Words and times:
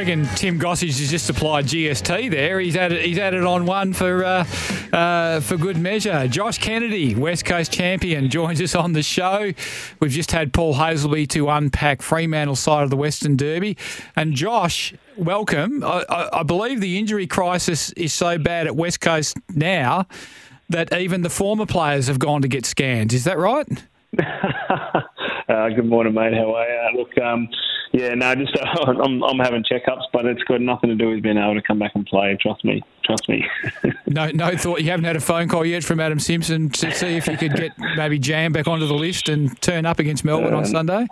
reckon 0.00 0.24
Tim 0.34 0.58
Gossage 0.58 0.98
has 0.98 1.10
just 1.10 1.28
applied 1.28 1.66
GST 1.66 2.30
there. 2.30 2.58
He's 2.58 2.74
added 2.74 3.02
he's 3.02 3.18
added 3.18 3.44
on 3.44 3.66
one 3.66 3.92
for 3.92 4.24
uh, 4.24 4.46
uh, 4.94 5.40
for 5.40 5.58
good 5.58 5.76
measure. 5.76 6.26
Josh 6.26 6.56
Kennedy, 6.56 7.14
West 7.14 7.44
Coast 7.44 7.70
champion, 7.70 8.30
joins 8.30 8.62
us 8.62 8.74
on 8.74 8.94
the 8.94 9.02
show. 9.02 9.52
We've 10.00 10.10
just 10.10 10.30
had 10.30 10.54
Paul 10.54 10.74
Hasleby 10.74 11.28
to 11.30 11.50
unpack 11.50 12.00
Fremantle's 12.00 12.60
side 12.60 12.82
of 12.82 12.88
the 12.88 12.96
Western 12.96 13.36
Derby, 13.36 13.76
and 14.16 14.32
Josh, 14.32 14.94
welcome. 15.18 15.84
I, 15.84 16.06
I, 16.08 16.40
I 16.40 16.42
believe 16.44 16.80
the 16.80 16.98
injury 16.98 17.26
crisis 17.26 17.92
is 17.92 18.14
so 18.14 18.38
bad 18.38 18.66
at 18.66 18.74
West 18.74 19.02
Coast 19.02 19.36
now 19.54 20.06
that 20.70 20.94
even 20.96 21.20
the 21.20 21.30
former 21.30 21.66
players 21.66 22.06
have 22.06 22.18
gone 22.18 22.40
to 22.40 22.48
get 22.48 22.64
scans. 22.64 23.12
Is 23.12 23.24
that 23.24 23.36
right? 23.36 23.68
uh, 24.18 25.68
good 25.68 25.84
morning, 25.84 26.14
mate. 26.14 26.32
How 26.32 26.54
are 26.54 26.66
you? 26.66 26.98
Look, 26.98 27.18
um, 27.18 27.50
yeah, 27.92 28.14
no, 28.14 28.34
just 28.34 28.56
uh, 28.56 28.84
I'm, 29.04 29.22
I'm 29.22 29.38
having 29.38 29.64
checkups, 29.64 30.04
but 30.12 30.24
it's 30.26 30.42
got 30.44 30.60
nothing 30.60 30.90
to 30.90 30.96
do 30.96 31.08
with 31.08 31.22
being 31.22 31.38
able 31.38 31.54
to 31.54 31.62
come 31.62 31.78
back 31.78 31.92
and 31.94 32.06
play. 32.06 32.36
Trust 32.40 32.64
me, 32.64 32.82
trust 33.04 33.28
me. 33.28 33.44
no, 34.06 34.30
no 34.30 34.56
thought. 34.56 34.82
You 34.82 34.90
haven't 34.90 35.04
had 35.04 35.16
a 35.16 35.20
phone 35.20 35.48
call 35.48 35.66
yet 35.66 35.82
from 35.82 35.98
Adam 36.00 36.20
Simpson 36.20 36.70
to 36.70 36.92
see 36.92 37.16
if 37.16 37.26
you 37.26 37.36
could 37.36 37.54
get 37.54 37.72
maybe 37.96 38.18
Jam 38.18 38.52
back 38.52 38.68
onto 38.68 38.86
the 38.86 38.94
list 38.94 39.28
and 39.28 39.60
turn 39.60 39.86
up 39.86 39.98
against 39.98 40.24
Melbourne 40.24 40.54
um, 40.54 40.60
on 40.60 40.66
Sunday. 40.66 41.06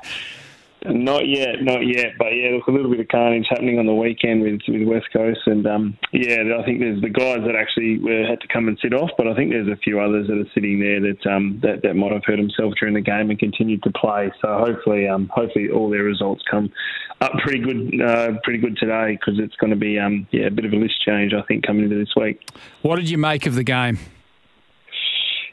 Not 0.86 1.26
yet, 1.26 1.60
not 1.60 1.80
yet, 1.84 2.12
but 2.18 2.28
yeah, 2.28 2.50
look, 2.50 2.68
a 2.68 2.70
little 2.70 2.90
bit 2.90 3.00
of 3.00 3.08
carnage 3.08 3.46
happening 3.50 3.80
on 3.80 3.86
the 3.86 3.94
weekend 3.94 4.42
with 4.42 4.60
with 4.68 4.86
West 4.86 5.06
Coast, 5.12 5.40
and 5.46 5.66
um, 5.66 5.98
yeah, 6.12 6.38
I 6.56 6.64
think 6.64 6.78
there's 6.78 7.02
the 7.02 7.10
guys 7.10 7.38
that 7.46 7.56
actually 7.56 7.98
uh, 7.98 8.30
had 8.30 8.40
to 8.42 8.46
come 8.46 8.68
and 8.68 8.78
sit 8.80 8.94
off, 8.94 9.10
but 9.18 9.26
I 9.26 9.34
think 9.34 9.50
there's 9.50 9.66
a 9.66 9.76
few 9.76 9.98
others 9.98 10.28
that 10.28 10.38
are 10.38 10.48
sitting 10.54 10.78
there 10.78 11.00
that 11.00 11.26
um, 11.26 11.58
that, 11.64 11.82
that 11.82 11.94
might 11.94 12.12
have 12.12 12.22
hurt 12.24 12.36
themselves 12.36 12.76
during 12.78 12.94
the 12.94 13.00
game 13.00 13.28
and 13.28 13.38
continued 13.38 13.82
to 13.82 13.90
play. 13.90 14.30
So 14.40 14.56
hopefully, 14.56 15.08
um, 15.08 15.28
hopefully 15.34 15.68
all 15.68 15.90
their 15.90 16.04
results 16.04 16.44
come 16.48 16.72
up 17.20 17.32
pretty 17.42 17.58
good, 17.58 18.00
uh, 18.00 18.38
pretty 18.44 18.60
good 18.60 18.76
today 18.76 19.18
because 19.18 19.40
it's 19.40 19.56
going 19.56 19.70
to 19.70 19.76
be 19.76 19.98
um, 19.98 20.28
yeah 20.30 20.46
a 20.46 20.50
bit 20.50 20.64
of 20.64 20.72
a 20.72 20.76
list 20.76 21.04
change 21.04 21.34
I 21.34 21.42
think 21.42 21.66
coming 21.66 21.84
into 21.84 21.96
this 21.96 22.14
week. 22.14 22.48
What 22.82 22.96
did 22.96 23.10
you 23.10 23.18
make 23.18 23.46
of 23.46 23.56
the 23.56 23.64
game? 23.64 23.98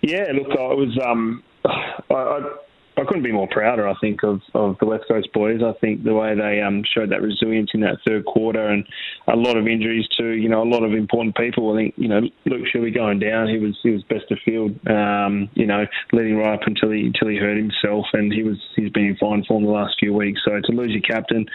Yeah, 0.03 0.25
look, 0.33 0.51
I 0.51 0.73
was 0.73 0.95
um, 1.03 1.43
I, 1.65 2.13
I 2.13 2.41
I 2.97 3.03
couldn't 3.03 3.23
be 3.23 3.31
more 3.31 3.47
prouder. 3.47 3.87
I 3.87 3.93
think 3.99 4.23
of, 4.23 4.41
of 4.53 4.77
the 4.79 4.85
West 4.85 5.03
Coast 5.07 5.31
boys. 5.33 5.61
I 5.61 5.73
think 5.79 6.03
the 6.03 6.13
way 6.13 6.33
they 6.33 6.61
um, 6.61 6.83
showed 6.93 7.11
that 7.11 7.21
resilience 7.21 7.71
in 7.73 7.81
that 7.81 7.97
third 8.07 8.25
quarter, 8.25 8.67
and 8.67 8.87
a 9.27 9.35
lot 9.35 9.57
of 9.57 9.67
injuries 9.67 10.07
to 10.17 10.29
you 10.29 10.47
know 10.47 10.63
a 10.63 10.69
lot 10.69 10.83
of 10.83 10.93
important 10.93 11.35
people. 11.35 11.73
I 11.73 11.77
think 11.77 11.93
you 11.97 12.07
know 12.07 12.21
Luke 12.45 12.67
Shuey 12.73 12.93
going 12.93 13.19
down. 13.19 13.49
He 13.49 13.57
was 13.57 13.77
he 13.83 13.91
was 13.91 14.03
best 14.03 14.31
of 14.31 14.39
field. 14.45 14.71
Um, 14.87 15.49
you 15.55 15.65
know, 15.65 15.85
leading 16.13 16.37
right 16.37 16.53
up 16.53 16.67
until 16.67 16.91
he 16.91 17.07
until 17.07 17.27
he 17.27 17.37
hurt 17.37 17.57
himself, 17.57 18.05
and 18.13 18.31
he 18.31 18.43
was 18.43 18.57
he's 18.75 18.91
been 18.91 19.07
in 19.07 19.17
fine 19.17 19.43
form 19.43 19.65
the 19.65 19.71
last 19.71 19.95
few 19.99 20.13
weeks. 20.13 20.39
So 20.45 20.51
to 20.51 20.71
lose 20.71 20.91
your 20.91 21.01
captain, 21.01 21.45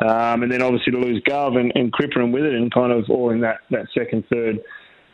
um, 0.00 0.42
and 0.42 0.50
then 0.50 0.62
obviously 0.62 0.92
to 0.92 0.98
lose 0.98 1.22
Gov 1.24 1.58
and, 1.58 1.72
and 1.74 1.92
Cripper 1.92 2.20
and 2.20 2.32
with 2.32 2.44
it, 2.44 2.54
and 2.54 2.72
kind 2.72 2.92
of 2.92 3.04
all 3.10 3.30
in 3.30 3.40
that 3.40 3.60
that 3.70 3.86
second 3.94 4.24
third 4.32 4.60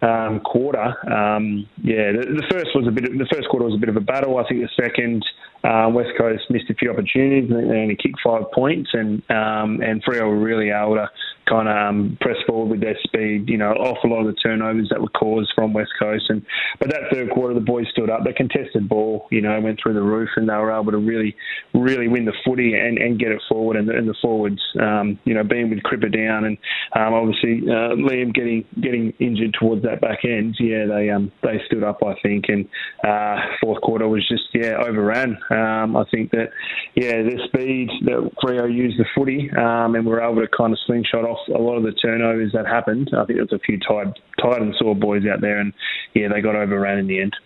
um, 0.03 0.41
quarter. 0.41 0.95
Um, 1.11 1.69
yeah, 1.83 2.13
the, 2.13 2.43
the, 2.43 2.47
first 2.51 2.71
was 2.75 2.87
a 2.89 2.91
bit. 2.91 3.05
Of, 3.05 3.13
the 3.19 3.29
first 3.33 3.49
quarter 3.49 3.67
was 3.67 3.75
a 3.75 3.79
bit 3.79 3.89
of 3.89 3.97
a 3.97 4.01
battle. 4.01 4.39
I 4.39 4.47
think 4.49 4.61
the 4.61 4.83
second, 4.83 5.25
uh, 5.65 5.89
West 5.95 6.11
Coast 6.19 6.43
missed 6.51 6.69
a 6.71 6.75
few 6.75 6.91
opportunities. 6.91 7.51
And 7.51 7.71
they 7.71 7.79
only 7.79 7.97
kicked 7.97 8.19
five 8.25 8.51
points, 8.53 8.91
and 8.93 9.23
um, 9.31 9.81
and 9.81 10.03
Freo 10.05 10.27
were 10.27 10.39
really 10.39 10.71
able 10.71 10.97
to 10.97 11.09
kind 11.53 11.69
of 11.69 11.77
um, 11.77 12.19
press 12.21 12.37
forward 12.47 12.71
with 12.71 12.81
their 12.81 12.97
speed. 13.05 13.49
You 13.49 13.59
know, 13.59 13.73
off 13.73 13.99
a 14.05 14.07
lot 14.07 14.21
of 14.21 14.27
the 14.27 14.41
turnovers 14.41 14.89
that 14.91 15.01
were 15.01 15.09
caused 15.09 15.53
from 15.55 15.73
West 15.73 15.93
Coast. 16.01 16.25
And 16.29 16.43
but 16.81 16.89
that 16.91 17.03
third 17.13 17.31
quarter, 17.31 17.55
the 17.55 17.61
boys 17.61 17.87
stood 17.91 18.11
up. 18.11 18.25
They 18.25 18.33
contested 18.33 18.89
ball, 18.89 19.27
you 19.31 19.41
know, 19.41 19.61
went 19.61 19.79
through 19.83 19.95
the 19.95 20.03
roof, 20.03 20.31
and 20.37 20.49
they 20.49 20.55
were 20.55 20.73
able 20.73 20.93
to 20.93 20.99
really, 20.99 21.37
really 21.75 22.09
win 22.09 22.25
the 22.25 22.33
footy 22.45 22.75
and, 22.75 22.99
and 22.99 23.19
get 23.19 23.33
it 23.33 23.43
forward. 23.49 23.77
And 23.77 23.89
the, 23.89 23.97
and 23.97 24.09
the 24.09 24.15
forwards, 24.23 24.61
um, 24.81 25.19
you 25.25 25.35
know, 25.35 25.45
being 25.45 25.71
with 25.71 25.83
Cripper 25.83 26.13
down, 26.13 26.45
and 26.45 26.57
um, 26.97 27.15
obviously 27.15 27.63
uh, 27.69 27.95
Liam 27.97 28.33
getting 28.33 28.65
getting 28.81 29.13
injured 29.19 29.55
towards 29.59 29.83
that 29.83 30.01
back 30.01 30.25
end. 30.25 30.57
Yeah, 30.59 30.87
they 30.87 31.11
um, 31.11 31.31
they 31.43 31.61
stood 31.67 31.85
up, 31.85 32.01
I 32.05 32.15
think. 32.23 32.47
And 32.49 32.69
uh, 33.07 33.37
fourth 33.61 33.83
quarter 33.83 34.09
was 34.09 34.27
just 34.27 34.45
yeah 34.55 34.77
overran. 34.77 35.37
Um, 35.51 35.97
I 35.97 36.05
think 36.11 36.31
that 36.31 36.51
yeah, 36.95 37.23
the 37.23 37.39
speed 37.49 37.91
that 38.05 38.31
Freo 38.43 38.73
used 38.73 38.99
the 38.99 39.05
footy, 39.15 39.51
um, 39.57 39.95
and 39.95 40.07
were 40.07 40.23
able 40.23 40.41
to 40.41 40.49
kind 40.57 40.73
of 40.73 40.79
slingshot 40.87 41.25
off 41.25 41.42
a 41.49 41.59
lot 41.59 41.77
of 41.77 41.83
the 41.83 41.93
turnovers 41.93 42.53
that 42.53 42.67
happened. 42.67 43.11
I 43.13 43.25
think 43.25 43.39
there 43.39 43.45
was 43.45 43.53
a 43.53 43.59
few 43.59 43.79
tired, 43.79 44.19
tired 44.41 44.63
and 44.63 44.75
sore 44.79 44.95
boys 44.95 45.25
out 45.27 45.41
there, 45.41 45.59
and 45.59 45.73
yeah, 46.15 46.29
they 46.29 46.41
got 46.41 46.55
overran 46.57 46.99
in 46.99 47.07
the 47.07 47.21
end. 47.21 47.37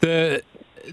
The 0.00 0.42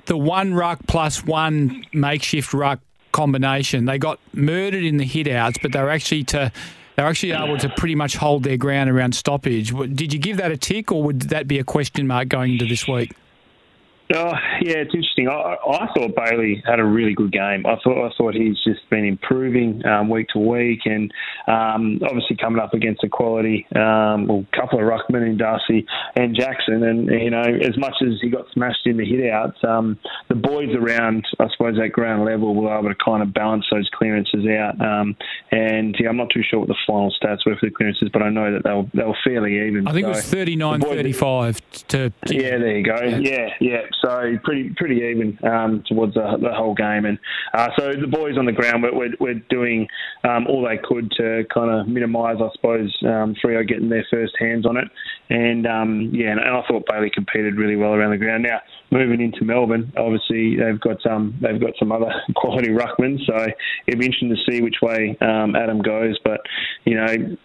the 0.06 0.18
one 0.18 0.54
ruck 0.54 0.80
plus 0.88 1.24
one 1.24 1.86
makeshift 1.94 2.54
ruck 2.54 2.80
combination, 3.12 3.86
they 3.86 3.98
got 3.98 4.20
murdered 4.34 4.84
in 4.84 4.98
the 4.98 5.06
hitouts, 5.06 5.62
but 5.62 5.72
they 5.72 5.82
were 5.82 5.90
actually 5.90 6.24
to 6.26 6.52
they 6.96 7.04
were 7.04 7.10
actually 7.10 7.34
able 7.34 7.58
to 7.58 7.70
pretty 7.70 7.96
much 7.96 8.16
hold 8.16 8.44
their 8.44 8.58
ground 8.58 8.90
around 8.90 9.16
stoppage. 9.16 9.74
Did 9.74 10.14
you 10.14 10.20
give 10.20 10.38
that 10.38 10.52
a 10.52 10.58
tick, 10.58 10.92
or 10.92 11.04
would 11.04 11.24
that 11.24 11.48
be 11.48 11.60
a 11.60 11.64
question 11.64 12.08
mark 12.08 12.30
going 12.30 12.54
into 12.54 12.66
this 12.66 12.88
week? 12.88 13.14
Oh, 14.14 14.34
yeah, 14.62 14.78
it's 14.78 14.94
interesting. 14.94 15.28
I, 15.28 15.56
I 15.66 15.88
thought 15.96 16.16
Bailey 16.16 16.62
had 16.64 16.80
a 16.80 16.84
really 16.84 17.16
good 17.16 17.32
game. 17.32 17.66
I 17.66 17.76
thought 17.84 18.06
I 18.06 18.12
thought 18.16 18.36
he's 18.36 18.58
just 18.64 18.88
been 18.92 19.04
improving 19.04 19.84
um, 19.84 20.10
week 20.10 20.28
to 20.30 20.40
week, 20.40 20.82
and 20.86 21.12
um, 21.48 22.00
obviously 22.04 22.38
coming 22.38 22.62
up 22.62 22.76
against 22.76 23.04
a 23.04 23.10
quality, 23.10 23.66
um, 23.76 24.28
well, 24.28 24.46
couple 24.54 24.78
of 24.78 24.86
ruckmen 24.86 25.26
in 25.26 25.38
Darcy 25.38 25.88
and 26.16 26.36
Jackson. 26.36 26.84
And 26.84 27.08
you 27.10 27.32
know, 27.32 27.42
as 27.42 27.76
much 27.80 27.96
as 28.06 28.20
he 28.22 28.30
got 28.30 28.46
smashed 28.54 28.86
in 28.86 28.98
the 28.98 29.06
hitouts, 29.06 29.64
um, 29.64 29.98
the 30.30 30.36
boys 30.36 30.70
around, 30.76 31.26
I 31.40 31.48
suppose, 31.58 31.80
at 31.84 31.92
ground 31.92 32.26
level 32.26 32.54
were 32.54 32.78
able 32.78 32.90
to 32.90 32.96
kind 33.04 33.24
of 33.24 33.34
balance 33.34 33.66
those 33.72 33.90
clearances 33.92 34.46
out. 34.46 34.80
Um, 34.82 35.16
and 35.50 35.96
yeah, 36.00 36.10
I'm 36.10 36.18
not 36.18 36.30
too 36.32 36.44
sure 36.48 36.60
what 36.60 36.68
the 36.68 36.78
final 36.86 37.12
stats 37.12 37.40
were 37.44 37.56
for 37.56 37.66
the 37.66 37.72
clearances, 37.72 38.10
but 38.14 38.22
I 38.22 38.30
know 38.30 38.54
that 38.54 38.64
they 38.64 38.72
were 38.72 38.86
they 38.94 39.04
were 39.04 39.18
fairly 39.24 39.68
even. 39.68 39.88
I 39.88 39.94
think 39.94 40.06
so 40.06 40.12
it 40.12 40.16
was 40.16 40.32
39-35 40.32 41.88
to. 41.88 42.14
Yeah, 42.28 42.58
there 42.60 42.78
you 42.78 42.84
go. 42.84 43.02
Yeah, 43.02 43.18
yeah. 43.20 43.50
yeah 43.60 43.82
so 44.06 44.38
pretty 44.44 44.70
pretty 44.76 44.98
even 44.98 45.38
um, 45.44 45.84
towards 45.88 46.14
the, 46.14 46.38
the, 46.42 46.54
whole 46.54 46.76
game. 46.76 47.06
And 47.06 47.18
uh, 47.54 47.70
so 47.78 47.92
the 47.94 48.08
boys 48.08 48.38
on 48.38 48.46
the 48.46 48.52
ground 48.52 48.84
were, 48.84 48.94
were, 48.94 49.10
were 49.20 49.34
doing 49.50 49.88
um, 50.24 50.46
all 50.48 50.66
they 50.68 50.78
could 50.78 51.12
to 51.18 51.44
kind 51.54 51.72
of 51.72 51.88
minimise, 51.88 52.38
I 52.40 52.50
suppose, 52.56 52.96
um, 53.04 53.36
Freo 53.44 53.68
getting 53.68 53.90
their 53.90 54.06
first 54.12 54.34
hands 54.40 54.66
on 54.66 54.78
it. 54.78 54.86
And 55.30 55.66
um, 55.66 56.12
yeah, 56.14 56.32
and 56.32 56.40
I 56.40 56.62
thought 56.68 56.86
Bailey 56.88 57.10
competed 57.14 57.56
really 57.56 57.76
well 57.76 57.94
around 57.94 58.12
the 58.12 58.18
ground. 58.18 58.44
Now 58.44 58.60
moving 58.92 59.22
into 59.22 59.44
Melbourne, 59.44 59.92
obviously 59.98 60.58
they've 60.58 60.80
got 60.80 60.98
some 61.02 61.38
they've 61.42 61.60
got 61.60 61.72
some 61.80 61.92
other 61.92 62.12
quality 62.36 62.70
ruckmen, 62.70 63.18
so 63.26 63.36
it'll 63.88 64.00
be 64.00 64.06
interesting 64.06 64.30
to 64.30 64.52
see 64.52 64.62
which 64.62 64.82
way 64.82 65.18
um, 65.22 65.56
Adam 65.56 65.82
goes. 65.82 66.18
But 66.24 66.42
you 66.86 66.96
know 66.96 67.38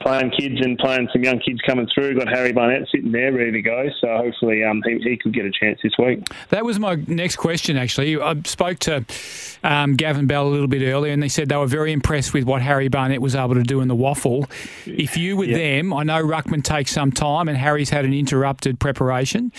playing 0.00 0.30
kids 0.30 0.56
and 0.60 0.78
playing 0.78 1.08
some 1.12 1.22
young 1.22 1.38
kids 1.40 1.60
coming 1.66 1.88
through. 1.94 2.16
Got 2.18 2.28
Harry 2.28 2.52
Barnett 2.52 2.88
sitting 2.92 3.12
there 3.12 3.32
ready 3.32 3.52
to 3.52 3.62
go. 3.62 3.88
So 4.00 4.08
hopefully 4.16 4.64
um, 4.64 4.82
he, 4.84 4.98
he 4.98 5.16
could 5.16 5.32
get 5.32 5.44
a 5.44 5.50
chance 5.50 5.78
this 5.82 5.92
week. 5.98 6.26
That 6.50 6.64
was 6.64 6.78
my 6.78 6.96
next 7.06 7.36
question, 7.36 7.76
actually. 7.76 8.20
I 8.20 8.40
spoke 8.44 8.78
to 8.80 9.04
um, 9.62 9.94
Gavin 9.94 10.26
Bell 10.26 10.46
a 10.46 10.50
little 10.50 10.68
bit 10.68 10.82
earlier, 10.82 11.12
and 11.12 11.22
they 11.22 11.28
said 11.28 11.48
they 11.48 11.56
were 11.56 11.66
very 11.66 11.92
impressed 11.92 12.32
with 12.32 12.44
what 12.44 12.62
Harry 12.62 12.88
Barnett 12.88 13.20
was 13.20 13.34
able 13.34 13.54
to 13.54 13.62
do 13.62 13.80
in 13.80 13.88
the 13.88 13.96
WAFL. 13.96 14.50
If 14.86 15.16
you 15.16 15.36
were 15.36 15.46
them, 15.46 15.92
I 15.92 16.02
know 16.02 16.22
Ruckman 16.22 16.62
takes 16.62 16.92
some 16.92 17.12
time, 17.12 17.48
and 17.48 17.56
Harry's 17.56 17.90
had 17.90 18.04
an 18.04 18.14
interrupted 18.14 18.78
preparation. 18.78 19.52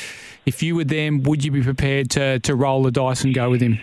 If 0.46 0.64
you 0.64 0.76
were 0.76 0.84
them, 0.84 1.24
would 1.24 1.44
you 1.44 1.52
be 1.52 1.62
prepared 1.62 2.10
to, 2.12 2.40
to 2.40 2.56
roll 2.56 2.84
the 2.84 2.92
dice 2.92 3.24
and 3.24 3.34
go 3.34 3.50
with 3.50 3.62
him? 3.62 3.80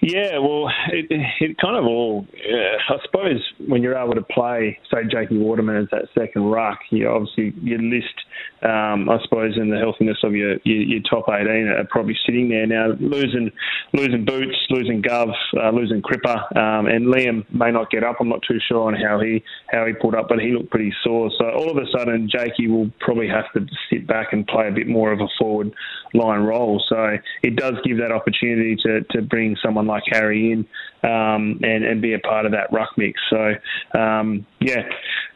Yeah, 0.00 0.38
well, 0.38 0.70
it, 0.92 1.06
it 1.40 1.58
kind 1.58 1.76
of 1.76 1.84
all, 1.84 2.26
uh, 2.32 2.94
I 2.94 2.98
suppose, 3.04 3.42
when 3.66 3.82
you're 3.82 3.96
able 3.98 4.14
to 4.14 4.22
play, 4.22 4.78
say, 4.92 5.00
Jakey 5.10 5.38
Waterman 5.38 5.76
as 5.76 5.88
that 5.90 6.08
second 6.16 6.44
ruck, 6.44 6.78
you 6.90 7.08
obviously 7.08 7.52
you 7.60 7.78
list, 7.78 8.14
um, 8.62 9.08
I 9.10 9.18
suppose, 9.24 9.56
in 9.56 9.70
the 9.70 9.78
healthiness 9.78 10.18
of 10.22 10.34
your, 10.34 10.56
your, 10.64 10.82
your 10.82 11.00
top 11.10 11.24
18 11.28 11.68
are 11.68 11.84
probably 11.90 12.16
sitting 12.24 12.48
there 12.48 12.66
now. 12.66 12.92
Losing 13.00 13.50
losing 13.92 14.24
Boots, 14.24 14.56
losing 14.70 15.02
Gov, 15.02 15.32
uh, 15.56 15.70
losing 15.70 16.02
Cripper, 16.02 16.56
um, 16.56 16.86
and 16.86 17.06
Liam 17.06 17.44
may 17.52 17.70
not 17.70 17.90
get 17.90 18.04
up. 18.04 18.16
I'm 18.20 18.28
not 18.28 18.42
too 18.48 18.58
sure 18.68 18.86
on 18.88 18.94
how 18.94 19.20
he 19.20 19.42
how 19.70 19.86
he 19.86 19.92
pulled 19.94 20.14
up, 20.14 20.28
but 20.28 20.38
he 20.38 20.52
looked 20.52 20.70
pretty 20.70 20.92
sore. 21.02 21.30
So 21.38 21.46
all 21.50 21.70
of 21.70 21.76
a 21.76 21.86
sudden, 21.96 22.28
Jakey 22.30 22.68
will 22.68 22.90
probably 23.00 23.28
have 23.28 23.50
to 23.54 23.66
sit 23.90 24.06
back 24.06 24.32
and 24.32 24.46
play 24.46 24.68
a 24.68 24.72
bit 24.72 24.86
more 24.86 25.12
of 25.12 25.20
a 25.20 25.28
forward 25.38 25.72
line 26.14 26.40
role. 26.40 26.82
So 26.88 27.16
it 27.42 27.56
does 27.56 27.74
give 27.84 27.98
that 27.98 28.12
opportunity 28.12 28.76
to, 28.84 29.02
to 29.10 29.22
bring 29.22 29.56
someone 29.62 29.86
like 29.86 30.04
Harry 30.10 30.52
in 30.52 30.66
um, 31.02 31.60
and 31.62 31.84
and 31.84 32.02
be 32.02 32.14
a 32.14 32.18
part 32.18 32.46
of 32.46 32.52
that 32.52 32.72
ruck 32.72 32.90
mix. 32.96 33.20
So 33.30 33.54
um, 33.98 34.46
yeah, 34.60 34.82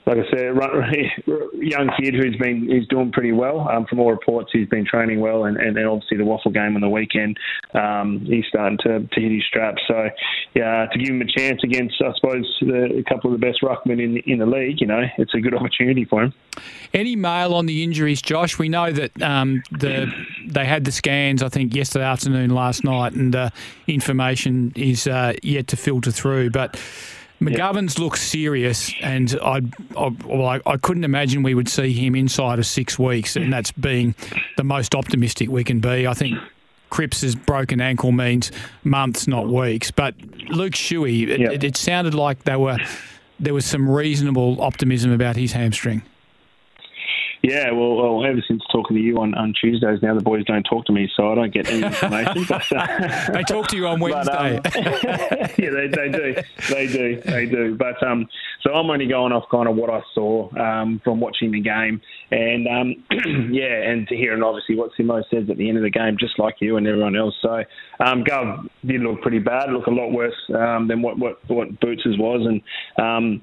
like 0.07 0.19
I 0.19 0.31
said, 0.31 0.55
young 1.55 1.91
kid 1.99 2.15
who's 2.15 2.37
been 2.37 2.69
he's 2.69 2.89
doing 2.89 3.13
pretty 3.13 3.33
well. 3.33 3.69
Um, 3.69 3.87
from 3.87 4.01
all 4.01 4.11
reports, 4.11 4.51
he's 4.53 4.69
been 4.69 4.85
training 4.85 5.21
well, 5.21 5.45
and, 5.45 5.57
and, 5.57 5.79
obviously 5.79 6.17
the 6.17 6.25
WAFL 6.25 6.53
game 6.53 6.75
on 6.75 6.81
the 6.81 6.89
weekend, 6.89 7.39
um, 7.75 8.21
he's 8.25 8.45
starting 8.49 8.79
to, 8.79 9.01
to 9.01 9.21
hit 9.21 9.33
his 9.33 9.45
straps. 9.49 9.83
So, 9.87 10.09
yeah, 10.55 10.87
to 10.93 10.99
give 10.99 11.09
him 11.09 11.21
a 11.21 11.27
chance 11.27 11.61
against, 11.65 11.97
I 12.01 12.13
suppose, 12.15 12.47
the, 12.61 12.99
a 12.99 13.03
couple 13.05 13.33
of 13.33 13.41
the 13.41 13.47
best 13.47 13.63
ruckmen 13.63 14.03
in 14.03 14.17
in 14.27 14.39
the 14.39 14.47
league, 14.47 14.81
you 14.81 14.87
know, 14.87 15.03
it's 15.19 15.35
a 15.35 15.41
good 15.41 15.55
opportunity 15.55 16.05
for 16.05 16.25
him. 16.25 16.35
Any 16.93 17.17
mail 17.17 17.55
on 17.55 17.67
the 17.67 17.83
injuries, 17.83 18.21
Josh? 18.21 18.59
We 18.59 18.69
know 18.69 18.91
that 18.93 19.23
um, 19.23 19.63
the 19.71 20.13
they 20.49 20.62
had 20.64 20.85
the 20.85 20.93
scans, 20.93 21.43
I 21.43 21.49
think, 21.49 21.75
yesterday 21.75 22.05
afternoon, 22.05 22.50
last 22.50 22.85
night, 22.85 23.12
and 23.12 23.35
uh, 23.35 23.50
information 23.87 24.73
is 24.76 25.06
uh, 25.06 25.35
yet 25.43 25.69
to 25.69 25.76
filter 25.76 26.11
through, 26.11 26.50
but. 26.50 26.81
McGovern's 27.41 27.99
yeah. 27.99 28.05
looks 28.05 28.23
serious, 28.23 28.94
and 29.00 29.37
I, 29.43 29.62
I, 29.97 30.17
well, 30.25 30.61
I, 30.64 30.76
couldn't 30.76 31.03
imagine 31.03 31.43
we 31.43 31.56
would 31.56 31.69
see 31.69 31.93
him 31.93 32.14
inside 32.14 32.61
of 32.61 32.67
six 32.67 33.00
weeks, 33.00 33.35
and 33.35 33.53
that's 33.53 33.73
being 33.73 34.14
the 34.56 34.62
most 34.62 34.94
optimistic 34.94 35.49
we 35.49 35.64
can 35.64 35.81
be. 35.81 36.06
I 36.06 36.14
think 36.14 36.38
Cripps's 36.91 37.35
broken 37.35 37.81
ankle 37.81 38.12
means 38.12 38.53
months, 38.85 39.26
not 39.26 39.49
weeks. 39.49 39.91
But 39.91 40.14
Luke 40.50 40.75
Shuey, 40.75 41.23
it, 41.23 41.41
it, 41.41 41.64
it 41.64 41.76
sounded 41.76 42.14
like 42.14 42.44
they 42.44 42.55
were 42.55 42.79
there 43.41 43.55
was 43.55 43.64
some 43.64 43.88
reasonable 43.88 44.61
optimism 44.62 45.11
about 45.11 45.35
his 45.35 45.53
hamstring. 45.53 46.03
Yeah, 47.43 47.73
well, 47.73 47.97
well, 47.97 48.25
ever 48.25 48.41
since 48.47 48.62
talking 48.71 48.97
to 48.97 49.03
you 49.03 49.19
on, 49.19 49.35
on 49.35 49.53
Tuesdays, 49.61 50.00
now 50.00 50.15
the 50.15 50.23
boys 50.23 50.44
don't 50.44 50.62
talk 50.62 50.85
to 50.87 50.93
me, 50.93 51.11
so 51.17 51.33
I 51.33 51.35
don't 51.35 51.53
get 51.53 51.69
any 51.69 51.83
information. 51.83 52.44
but, 52.49 52.73
uh, 52.73 53.31
they 53.33 53.43
talk 53.43 53.67
to 53.69 53.77
you 53.77 53.89
on 53.89 53.99
Wednesday. 53.99 54.61
But, 54.73 54.77
um, 54.77 55.50
yeah, 55.59 55.71
they, 55.71 55.89
they 55.89 56.09
do, 56.09 56.35
they 56.71 56.87
do, 56.87 57.21
they 57.23 57.47
do. 57.47 57.75
But 57.75 58.00
um, 58.03 58.29
so 58.61 58.73
I'm 58.73 58.89
only 58.91 59.06
going 59.06 59.33
off 59.33 59.44
kind 59.50 59.69
of 59.69 59.75
what 59.75 59.91
I 59.91 60.03
saw 60.15 60.49
um, 60.56 61.00
from 61.03 61.19
watching 61.19 61.50
the 61.50 61.61
game, 61.61 62.00
and 62.31 62.69
um, 62.69 63.05
yeah, 63.53 63.91
and 63.91 64.06
to 64.06 64.17
hear 64.17 64.35
and 64.35 64.45
obviously 64.45 64.77
what 64.77 64.93
Simo 64.99 65.23
says 65.29 65.50
at 65.50 65.56
the 65.56 65.69
end 65.69 65.79
of 65.79 65.83
the 65.83 65.91
game, 65.91 66.17
just 66.19 66.38
like 66.38 66.56
you 66.61 66.77
and 66.77 66.87
everyone 66.87 67.17
else. 67.17 67.35
So 67.43 67.65
um, 67.99 68.23
Gov 68.23 68.69
did 68.87 69.00
look 69.00 69.21
pretty 69.21 69.41
bad, 69.41 69.73
look 69.73 69.87
a 69.87 69.91
lot 69.91 70.12
worse 70.12 70.35
um, 70.55 70.87
than 70.87 71.03
what 71.03 71.19
what 71.19 71.38
what 71.49 71.81
Boots's 71.81 72.17
was, 72.19 72.47
and. 72.47 73.43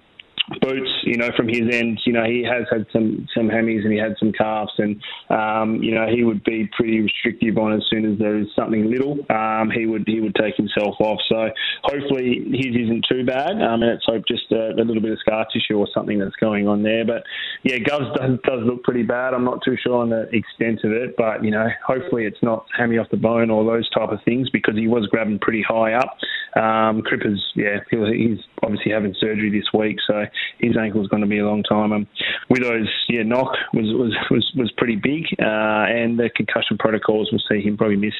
Boots, 0.61 0.89
you 1.03 1.15
know, 1.17 1.29
from 1.37 1.47
his 1.47 1.63
end, 1.71 1.99
you 2.05 2.13
know, 2.13 2.23
he 2.23 2.43
has 2.43 2.65
had 2.71 2.85
some 2.91 3.27
some 3.35 3.49
hammies 3.49 3.83
and 3.83 3.93
he 3.93 3.99
had 3.99 4.15
some 4.17 4.31
calves, 4.31 4.71
and 4.77 5.01
um, 5.29 5.81
you 5.83 5.93
know, 5.93 6.07
he 6.07 6.23
would 6.23 6.43
be 6.43 6.69
pretty 6.75 7.01
restrictive 7.01 7.57
on 7.57 7.73
as 7.73 7.83
soon 7.89 8.11
as 8.11 8.17
there 8.17 8.37
is 8.37 8.47
something 8.55 8.89
little, 8.89 9.17
um, 9.29 9.69
he 9.69 9.85
would 9.85 10.03
he 10.07 10.19
would 10.19 10.35
take 10.35 10.55
himself 10.55 10.95
off. 10.99 11.19
So 11.29 11.49
hopefully 11.83 12.45
his 12.51 12.75
isn't 12.75 13.05
too 13.09 13.25
bad, 13.25 13.61
um, 13.61 13.81
and 13.81 13.91
let's 13.91 14.05
hope 14.05 14.23
just 14.27 14.51
a, 14.51 14.71
a, 14.73 14.83
little 14.83 15.01
bit 15.01 15.11
of 15.11 15.19
scar 15.19 15.45
tissue 15.53 15.77
or 15.77 15.87
something 15.93 16.19
that's 16.19 16.35
going 16.39 16.67
on 16.67 16.83
there. 16.83 17.05
But 17.05 17.23
yeah, 17.63 17.77
Govs 17.77 18.13
does, 18.15 18.39
does 18.43 18.61
look 18.63 18.83
pretty 18.83 19.03
bad. 19.03 19.33
I'm 19.33 19.45
not 19.45 19.59
too 19.63 19.77
sure 19.81 20.01
on 20.01 20.09
the 20.09 20.29
extent 20.33 20.81
of 20.83 20.91
it, 20.91 21.15
but 21.17 21.43
you 21.43 21.51
know, 21.51 21.67
hopefully 21.85 22.25
it's 22.25 22.41
not 22.41 22.65
hammy 22.77 22.97
off 22.97 23.07
the 23.11 23.17
bone 23.17 23.49
or 23.49 23.63
those 23.63 23.89
type 23.91 24.09
of 24.09 24.19
things 24.25 24.49
because 24.49 24.75
he 24.75 24.87
was 24.87 25.07
grabbing 25.07 25.39
pretty 25.39 25.63
high 25.67 25.93
up. 25.93 26.17
Um, 26.55 27.03
Crippers, 27.03 27.37
yeah, 27.55 27.77
he 27.91 27.97
was, 27.97 28.09
he's 28.15 28.39
obviously 28.63 28.91
having 28.91 29.13
surgery 29.19 29.51
this 29.51 29.69
week, 29.77 29.97
so 30.07 30.25
his 30.59 30.75
ankle 30.77 31.01
is 31.01 31.07
going 31.07 31.21
to 31.21 31.27
be 31.27 31.39
a 31.39 31.45
long 31.45 31.63
time. 31.63 31.91
Um, 31.91 32.07
those, 32.49 32.89
yeah, 33.07 33.23
knock 33.23 33.53
was 33.73 33.85
was 33.93 34.15
was, 34.29 34.51
was 34.55 34.71
pretty 34.77 34.95
big, 34.95 35.25
uh, 35.39 35.85
and 35.89 36.19
the 36.19 36.29
concussion 36.35 36.77
protocols 36.77 37.31
will 37.31 37.41
see 37.49 37.61
him 37.61 37.77
probably 37.77 37.95
miss 37.95 38.13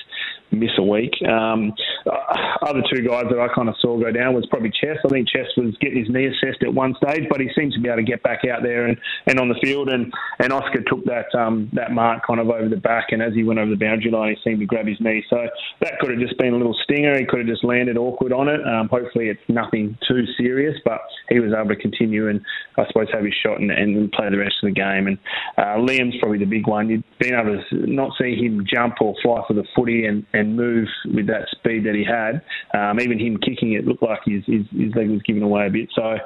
miss 0.51 0.71
a 0.77 0.83
week. 0.83 1.11
Um, 1.27 1.73
uh, 2.09 2.65
other 2.65 2.81
two 2.91 3.07
guys 3.07 3.25
that 3.29 3.39
I 3.39 3.47
kind 3.53 3.69
of 3.69 3.75
saw 3.79 3.99
go 3.99 4.11
down 4.11 4.33
was 4.33 4.45
probably 4.47 4.71
Chess. 4.71 4.97
I 5.05 5.09
think 5.09 5.27
Chess 5.27 5.47
was 5.57 5.75
getting 5.79 5.99
his 5.99 6.09
knee 6.09 6.27
assessed 6.27 6.63
at 6.63 6.73
one 6.73 6.95
stage, 7.01 7.27
but 7.29 7.39
he 7.39 7.49
seems 7.55 7.73
to 7.75 7.81
be 7.81 7.89
able 7.89 7.97
to 7.97 8.03
get 8.03 8.23
back 8.23 8.45
out 8.45 8.63
there 8.63 8.87
and, 8.87 8.97
and 9.27 9.39
on 9.39 9.49
the 9.49 9.59
field. 9.61 9.89
And, 9.89 10.11
and 10.39 10.51
Oscar 10.51 10.81
took 10.81 11.05
that 11.05 11.33
um, 11.37 11.69
that 11.73 11.91
mark 11.91 12.25
kind 12.25 12.39
of 12.39 12.49
over 12.49 12.69
the 12.69 12.77
back, 12.77 13.07
and 13.11 13.21
as 13.21 13.33
he 13.33 13.43
went 13.43 13.59
over 13.59 13.69
the 13.69 13.77
boundary 13.77 14.11
line, 14.11 14.35
he 14.35 14.49
seemed 14.49 14.59
to 14.59 14.65
grab 14.65 14.87
his 14.87 14.99
knee. 14.99 15.23
So 15.29 15.37
that 15.81 15.99
could 15.99 16.11
have 16.11 16.19
just 16.19 16.37
been 16.37 16.53
a 16.53 16.57
little 16.57 16.75
stinger. 16.83 17.17
He 17.17 17.25
could 17.25 17.39
have 17.39 17.47
just 17.47 17.63
landed 17.63 17.97
awkward 17.97 18.33
on 18.33 18.47
it. 18.47 18.61
Um, 18.65 18.89
hopefully, 18.89 19.29
it's 19.29 19.41
nothing 19.47 19.97
too 20.07 20.25
serious, 20.37 20.75
but 20.83 21.01
he 21.29 21.39
was 21.39 21.53
able 21.53 21.69
to 21.69 21.75
continue 21.75 22.29
and 22.29 22.41
I 22.77 22.87
suppose 22.87 23.07
have 23.13 23.23
his 23.23 23.33
shot 23.43 23.59
and, 23.59 23.71
and 23.71 24.11
play 24.11 24.29
the 24.29 24.37
rest 24.37 24.55
of 24.63 24.67
the 24.67 24.73
game. 24.73 25.07
And 25.07 25.17
uh, 25.57 25.77
Liam's 25.77 26.15
probably 26.19 26.39
the 26.39 26.45
big 26.45 26.67
one. 26.67 26.89
You've 26.89 27.03
been 27.19 27.33
able 27.33 27.61
to 27.69 27.75
not 27.87 28.11
see 28.19 28.35
him 28.35 28.65
jump 28.71 28.95
or 29.01 29.13
fly 29.21 29.41
for 29.47 29.53
the 29.53 29.65
footy 29.75 30.05
and, 30.05 30.25
and 30.33 30.55
move 30.55 30.87
with 31.13 31.27
that 31.27 31.47
speed 31.51 31.85
that 31.85 31.95
he 31.95 31.98
had. 32.03 32.41
Um, 32.73 32.99
even 32.99 33.19
him 33.19 33.37
kicking 33.37 33.73
it 33.73 33.85
looked 33.85 34.03
like 34.03 34.19
his, 34.25 34.43
his, 34.45 34.65
his 34.71 34.93
leg 34.95 35.09
was 35.09 35.21
giving 35.23 35.43
away 35.43 35.67
a 35.67 35.69
bit. 35.69 35.89
So. 35.95 36.17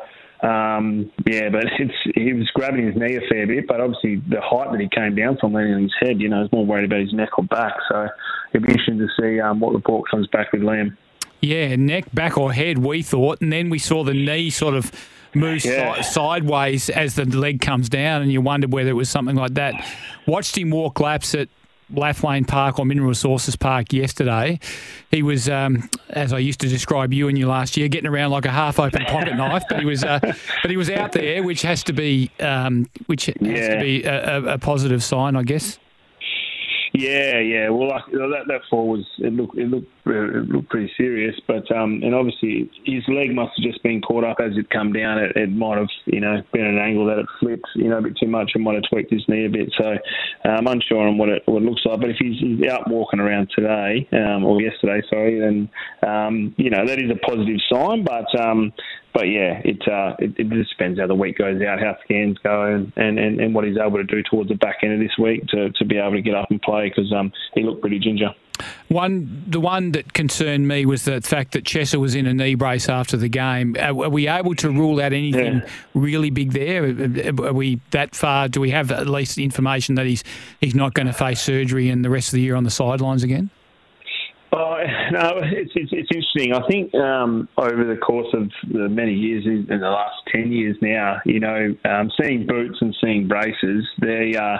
Um, 0.44 1.10
yeah, 1.26 1.48
but 1.48 1.64
it's 1.80 1.94
he 2.16 2.34
was 2.34 2.50
grabbing 2.54 2.86
his 2.86 2.98
knee 2.98 3.16
a 3.16 3.22
fair 3.30 3.48
bit, 3.48 3.66
but 3.66 3.80
obviously 3.80 4.18
the 4.28 4.42
height 4.42 4.72
that 4.72 4.82
he 4.82 4.90
came 4.90 5.16
down 5.16 5.38
from 5.40 5.54
landing 5.54 5.74
on 5.74 5.84
his 5.84 5.94
head, 6.02 6.20
you 6.20 6.28
know, 6.28 6.44
is 6.44 6.52
more 6.52 6.66
worried 6.66 6.84
about 6.84 7.00
his 7.00 7.14
neck 7.14 7.38
or 7.38 7.46
back. 7.46 7.74
So 7.90 8.10
it'd 8.54 8.68
be 8.68 8.74
interesting 8.74 8.98
to 9.00 9.08
see 9.18 9.40
um, 9.40 9.62
what 9.62 9.74
report 9.74 10.12
comes 10.12 10.28
back 10.28 10.52
with 10.52 10.62
Liam. 10.62 10.98
Yeah, 11.40 11.76
neck, 11.78 12.06
back, 12.14 12.38
or 12.38 12.52
head, 12.54 12.78
we 12.78 13.04
thought, 13.04 13.42
and 13.42 13.52
then 13.52 13.70
we 13.70 13.80
saw 13.80 14.04
the 14.04 14.14
knee 14.14 14.50
sort 14.50 14.76
of 14.76 14.92
move 15.36 15.64
yeah. 15.66 15.96
si- 16.02 16.14
sideways 16.14 16.90
as 16.90 17.16
the 17.16 17.26
leg 17.26 17.62
comes 17.62 17.90
down, 17.90 18.22
and 18.22 18.32
you 18.32 18.42
wondered 18.42 18.72
whether 18.72 18.90
it 18.90 18.94
was 18.94 19.10
something 19.10 19.36
like 19.36 19.54
that. 19.56 19.74
Watched 20.26 20.58
him 20.58 20.72
walk 20.72 21.00
laps 21.00 21.36
at 21.36 21.50
Lathlain 21.92 22.46
Park 22.46 22.80
or 22.80 22.86
Mineral 22.86 23.10
Resources 23.10 23.56
Park 23.56 23.94
yesterday. 23.94 24.60
He 25.12 25.22
was, 25.24 25.50
um, 25.50 25.90
as 26.10 26.34
I 26.34 26.40
used 26.40 26.60
to 26.62 26.68
describe 26.68 27.14
you 27.14 27.28
and 27.28 27.38
you 27.38 27.48
last 27.48 27.78
year, 27.78 27.88
getting 27.88 28.10
around 28.10 28.32
like 28.32 28.46
a 28.46 28.52
half-open 28.52 29.06
pocket 29.06 29.36
knife. 29.36 29.64
But 29.70 29.80
he 29.80 29.86
was, 29.86 30.04
uh, 30.04 30.20
but 30.62 30.72
he 30.72 30.78
was 30.78 30.90
out 30.90 31.12
there, 31.12 31.44
which 31.44 31.62
has 31.62 31.84
to 31.84 31.94
be, 31.94 32.32
um, 32.40 32.90
which 33.08 33.28
has 33.28 33.36
yeah. 33.40 33.76
to 33.76 33.82
be 33.82 34.04
a, 34.04 34.54
a, 34.54 34.58
positive 34.58 35.04
sign, 35.04 35.36
I 35.36 35.44
guess. 35.44 35.80
Yeah, 36.94 37.40
yeah. 37.40 37.70
Well, 37.70 37.90
like, 37.90 38.06
that 38.12 38.44
that 38.48 38.62
fall 38.70 38.88
was 38.88 39.06
it 39.18 39.34
looked 39.34 39.58
it 39.58 39.68
looked 39.68 40.03
it 40.06 40.50
looked 40.50 40.70
pretty 40.70 40.92
serious, 40.98 41.36
but 41.48 41.70
um, 41.72 42.02
and 42.04 42.14
obviously 42.14 42.70
his 42.86 43.04
leg 43.08 43.34
must 43.34 43.54
have 43.58 43.64
just 43.64 43.82
been 43.84 44.02
caught 44.02 44.24
up 44.24 44.38
as 44.40 44.58
it 44.58 44.70
come 44.70 44.92
down. 44.92 45.18
It, 45.18 45.36
it 45.36 45.52
might 45.52 45.78
have 45.78 45.88
you 46.06 46.20
know 46.20 46.42
been 46.52 46.66
an 46.66 46.78
angle 46.78 47.06
that 47.08 47.20
it 47.20 47.26
flipped 47.40 47.68
you 47.76 47.90
know 47.90 48.00
a 48.00 48.02
bit 48.02 48.18
too 48.18 48.28
much 48.28 48.52
and 48.54 48.64
might 48.64 48.76
have 48.76 48.84
tweaked 48.90 49.12
his 49.12 49.24
knee 49.28 49.46
a 49.46 49.50
bit. 49.50 49.74
So 49.78 49.96
I'm 50.44 50.68
unsure 50.68 51.08
on 51.08 51.18
what 51.18 51.30
it 51.30 51.44
what 51.46 51.62
it 51.62 51.66
looks 51.66 51.86
like. 51.86 52.02
But 52.02 52.10
if 52.10 52.18
he's, 52.20 52.40
he's 52.40 52.68
out 52.68 52.90
walking 52.90 53.20
around 53.20 53.50
today 53.56 54.08
um, 54.12 54.44
or 54.44 54.62
yesterday, 54.62 55.02
sorry, 55.10 55.40
then 55.40 55.70
um, 56.08 56.54
you 56.58 56.70
know 56.70 56.86
that 56.86 57.00
is 57.00 57.10
a 57.10 57.26
positive 57.26 57.60
sign. 57.72 58.04
But 58.04 58.28
um, 58.40 58.74
but 59.14 59.30
yeah, 59.30 59.62
it, 59.64 59.88
uh, 59.88 60.16
it, 60.18 60.34
it 60.38 60.50
just 60.50 60.72
depends 60.72 61.00
how 61.00 61.08
the 61.08 61.16
week 61.16 61.38
goes 61.38 61.62
out, 61.62 61.80
how 61.80 61.96
scans 62.04 62.38
go, 62.40 62.66
and, 62.66 62.92
and, 62.96 63.20
and, 63.20 63.40
and 63.40 63.54
what 63.54 63.64
he's 63.64 63.78
able 63.78 63.98
to 63.98 64.04
do 64.04 64.24
towards 64.24 64.50
the 64.50 64.56
back 64.56 64.78
end 64.82 64.94
of 64.94 65.00
this 65.00 65.16
week 65.20 65.46
to, 65.50 65.70
to 65.70 65.86
be 65.86 65.98
able 65.98 66.14
to 66.14 66.22
get 66.22 66.34
up 66.34 66.50
and 66.50 66.60
play 66.62 66.90
because 66.90 67.14
um, 67.14 67.32
he 67.54 67.62
looked 67.62 67.82
pretty 67.82 68.00
ginger. 68.00 68.30
One, 68.88 69.44
the 69.48 69.60
one 69.60 69.92
that 69.92 70.14
concerned 70.14 70.68
me 70.68 70.86
was 70.86 71.06
the 71.06 71.22
fact 71.22 71.54
that 71.54 71.64
Chesser 71.64 72.00
was 72.00 72.16
in 72.16 72.26
a 72.28 72.34
knee 72.34 72.56
brace 72.56 72.90
after 72.90 73.18
the 73.18 73.30
game. 73.30 73.76
Are, 73.80 74.06
are 74.06 74.10
we 74.10 74.28
able 74.28 74.56
to 74.56 74.70
rule 74.70 75.02
out 75.02 75.14
anything 75.14 75.56
yeah. 75.56 75.70
really 75.94 76.30
big 76.30 76.52
there? 76.52 76.86
Are 76.86 77.54
we 77.54 77.80
that 77.92 78.16
far? 78.16 78.48
Do 78.48 78.62
we 78.62 78.72
have 78.72 78.92
at 78.92 79.08
least 79.08 79.38
information 79.38 79.96
that 79.96 80.06
he's 80.06 80.24
he's 80.60 80.76
not 80.76 80.94
going 80.94 81.08
to 81.08 81.14
face 81.14 81.42
surgery 81.42 81.90
and 81.90 82.04
the 82.04 82.10
rest 82.10 82.30
of 82.30 82.34
the 82.34 82.42
year 82.42 82.56
on 82.56 82.64
the 82.64 82.72
sidelines 82.72 83.24
again? 83.24 83.50
Oh, 84.54 84.78
no, 85.12 85.40
it's, 85.42 85.72
it's, 85.76 85.92
it's 85.92 86.10
interesting. 86.14 86.54
I 86.54 86.68
think 86.68 86.94
um, 86.94 87.50
over 87.58 87.84
the 87.84 87.98
course 87.98 88.28
of 88.34 88.52
the 88.72 88.88
many 88.88 89.14
years, 89.14 89.46
in 89.46 89.66
the 89.68 89.90
last 89.90 90.16
ten 90.32 90.52
years 90.52 90.78
now, 90.82 91.20
you 91.26 91.40
know, 91.40 91.76
um, 91.86 92.12
seeing 92.22 92.46
boots 92.46 92.78
and 92.82 92.96
seeing 93.04 93.28
braces, 93.28 93.86
they 94.00 94.36
uh, 94.36 94.58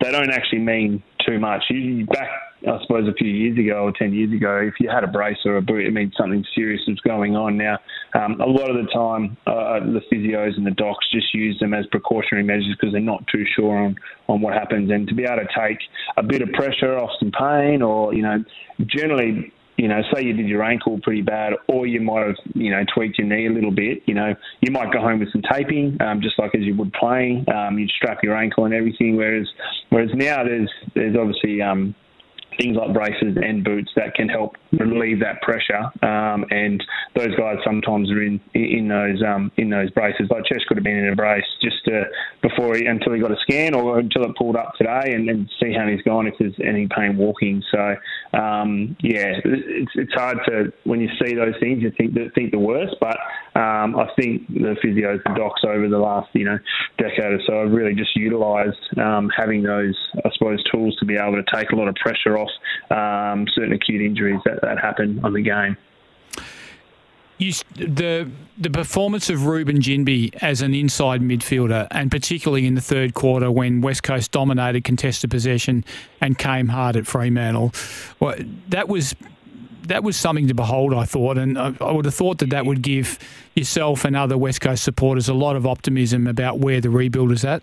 they 0.00 0.12
don't 0.12 0.30
actually 0.30 0.60
mean 0.60 1.02
too 1.26 1.40
much. 1.40 1.64
You, 1.70 2.06
back 2.06 2.28
I 2.66 2.80
suppose 2.82 3.08
a 3.08 3.14
few 3.14 3.28
years 3.28 3.58
ago 3.58 3.84
or 3.84 3.92
10 3.92 4.12
years 4.12 4.32
ago, 4.32 4.58
if 4.58 4.74
you 4.78 4.88
had 4.88 5.04
a 5.04 5.06
brace 5.06 5.38
or 5.44 5.56
a 5.56 5.62
boot, 5.62 5.84
it 5.84 5.92
means 5.92 6.14
something 6.16 6.44
serious 6.54 6.80
was 6.86 7.00
going 7.00 7.34
on. 7.34 7.56
Now, 7.56 7.78
um, 8.14 8.40
a 8.40 8.46
lot 8.46 8.70
of 8.70 8.76
the 8.76 8.90
time, 8.92 9.36
uh, 9.46 9.80
the 9.80 10.00
physios 10.12 10.56
and 10.56 10.66
the 10.66 10.70
docs 10.72 11.06
just 11.12 11.34
use 11.34 11.58
them 11.60 11.74
as 11.74 11.86
precautionary 11.86 12.44
measures 12.44 12.76
because 12.78 12.92
they're 12.92 13.00
not 13.00 13.24
too 13.26 13.44
sure 13.56 13.76
on, 13.76 13.96
on 14.28 14.40
what 14.40 14.54
happens. 14.54 14.90
And 14.90 15.08
to 15.08 15.14
be 15.14 15.24
able 15.24 15.42
to 15.42 15.48
take 15.58 15.78
a 16.16 16.22
bit 16.22 16.42
of 16.42 16.50
pressure 16.52 16.96
off 16.96 17.10
some 17.18 17.32
pain 17.32 17.82
or, 17.82 18.14
you 18.14 18.22
know, 18.22 18.44
generally 18.86 19.52
you 19.76 19.88
know, 19.88 20.00
say 20.14 20.22
you 20.22 20.32
did 20.32 20.46
your 20.46 20.62
ankle 20.62 21.00
pretty 21.02 21.22
bad, 21.22 21.54
or 21.66 21.86
you 21.86 22.00
might 22.00 22.26
have, 22.26 22.36
you 22.54 22.70
know, 22.70 22.84
tweaked 22.94 23.18
your 23.18 23.26
knee 23.26 23.46
a 23.46 23.50
little 23.50 23.70
bit. 23.70 24.02
You 24.06 24.14
know, 24.14 24.34
you 24.60 24.70
might 24.70 24.92
go 24.92 25.00
home 25.00 25.18
with 25.18 25.32
some 25.32 25.42
taping, 25.50 25.96
um, 26.00 26.20
just 26.20 26.38
like 26.38 26.54
as 26.54 26.60
you 26.60 26.76
would 26.76 26.92
playing. 26.92 27.46
Um, 27.52 27.78
you'd 27.78 27.90
strap 27.90 28.22
your 28.22 28.36
ankle 28.36 28.64
and 28.64 28.74
everything. 28.74 29.16
Whereas, 29.16 29.48
whereas 29.88 30.10
now 30.14 30.44
there's 30.44 30.70
there's 30.94 31.16
obviously 31.16 31.62
um, 31.62 31.94
things 32.58 32.76
like 32.76 32.92
braces 32.92 33.36
and 33.36 33.64
boots 33.64 33.90
that 33.96 34.14
can 34.14 34.28
help 34.28 34.56
relieve 34.72 35.20
that 35.20 35.40
pressure. 35.42 35.82
Um, 36.02 36.44
and 36.50 36.82
those 37.16 37.34
guys 37.36 37.56
sometimes 37.64 38.10
are 38.10 38.22
in 38.22 38.40
in 38.54 38.88
those 38.88 39.22
um, 39.26 39.50
in 39.56 39.70
those 39.70 39.90
braces. 39.90 40.28
Like 40.30 40.44
Chess 40.44 40.64
could 40.68 40.76
have 40.76 40.84
been 40.84 40.96
in 40.96 41.12
a 41.12 41.16
brace 41.16 41.44
just 41.62 41.76
to, 41.86 42.04
before 42.42 42.76
he, 42.76 42.86
until 42.86 43.12
he 43.12 43.20
got 43.20 43.30
a 43.30 43.36
scan 43.42 43.74
or 43.74 43.98
until 43.98 44.24
it 44.24 44.36
pulled 44.36 44.56
up 44.56 44.72
today, 44.76 45.12
and, 45.14 45.28
and 45.28 45.50
see 45.60 45.72
how 45.72 45.86
he's 45.86 46.02
gone 46.02 46.26
if 46.26 46.34
there's 46.38 46.54
any 46.64 46.88
pain 46.88 47.16
walking. 47.16 47.62
So 47.70 47.96
um, 48.38 48.96
yeah, 49.00 49.32
it's 49.44 49.92
it's 49.94 50.14
hard 50.14 50.38
to 50.46 50.72
when 50.84 51.00
you 51.00 51.08
see 51.22 51.34
those 51.34 51.54
things 51.60 51.82
you 51.82 51.92
think 51.96 52.14
think 52.34 52.50
the 52.52 52.58
worst, 52.58 52.96
but 53.00 53.16
um, 53.54 53.96
I 53.96 54.08
think 54.16 54.48
the 54.48 54.76
physios 54.82 55.20
and 55.26 55.36
docs 55.36 55.62
over 55.64 55.88
the 55.88 55.98
last 55.98 56.28
you 56.32 56.44
know 56.44 56.58
decade 56.98 57.32
or 57.32 57.40
so 57.46 57.64
have 57.64 57.72
really 57.72 57.94
just 57.94 58.16
utilised 58.16 58.78
um, 58.96 59.30
having 59.36 59.62
those 59.62 59.96
I 60.24 60.30
suppose 60.32 60.62
tools 60.72 60.96
to 61.00 61.04
be 61.04 61.16
able 61.16 61.42
to 61.42 61.44
take 61.54 61.70
a 61.70 61.76
lot 61.76 61.88
of 61.88 61.94
pressure 61.96 62.38
off 62.38 62.50
um, 62.90 63.46
certain 63.54 63.72
acute 63.72 64.00
injuries 64.00 64.40
that, 64.46 64.60
that 64.62 64.78
happen 64.78 65.20
on 65.22 65.34
the 65.34 65.42
game. 65.42 65.76
You, 67.38 67.52
the 67.74 68.30
the 68.56 68.70
performance 68.70 69.28
of 69.28 69.46
Reuben 69.46 69.80
Ginbey 69.80 70.34
as 70.36 70.62
an 70.62 70.74
inside 70.74 71.20
midfielder, 71.20 71.88
and 71.90 72.10
particularly 72.10 72.66
in 72.66 72.74
the 72.74 72.80
third 72.80 73.14
quarter 73.14 73.50
when 73.50 73.80
West 73.80 74.02
Coast 74.02 74.30
dominated 74.30 74.84
contested 74.84 75.30
possession 75.30 75.84
and 76.20 76.38
came 76.38 76.68
hard 76.68 76.96
at 76.96 77.06
Fremantle, 77.06 77.72
well, 78.20 78.36
that 78.68 78.88
was 78.88 79.16
that 79.88 80.04
was 80.04 80.16
something 80.16 80.48
to 80.48 80.54
behold, 80.54 80.94
I 80.94 81.04
thought, 81.04 81.38
and 81.38 81.58
I, 81.58 81.74
I, 81.80 81.92
would 81.92 82.04
have 82.04 82.14
thought 82.14 82.38
that 82.38 82.50
that 82.50 82.66
would 82.66 82.82
give 82.82 83.18
yourself 83.54 84.04
and 84.04 84.16
other 84.16 84.38
West 84.38 84.60
Coast 84.60 84.84
supporters 84.84 85.28
a 85.28 85.34
lot 85.34 85.56
of 85.56 85.66
optimism 85.66 86.26
about 86.26 86.58
where 86.58 86.80
the 86.80 86.90
rebuild 86.90 87.32
is 87.32 87.44
at. 87.44 87.62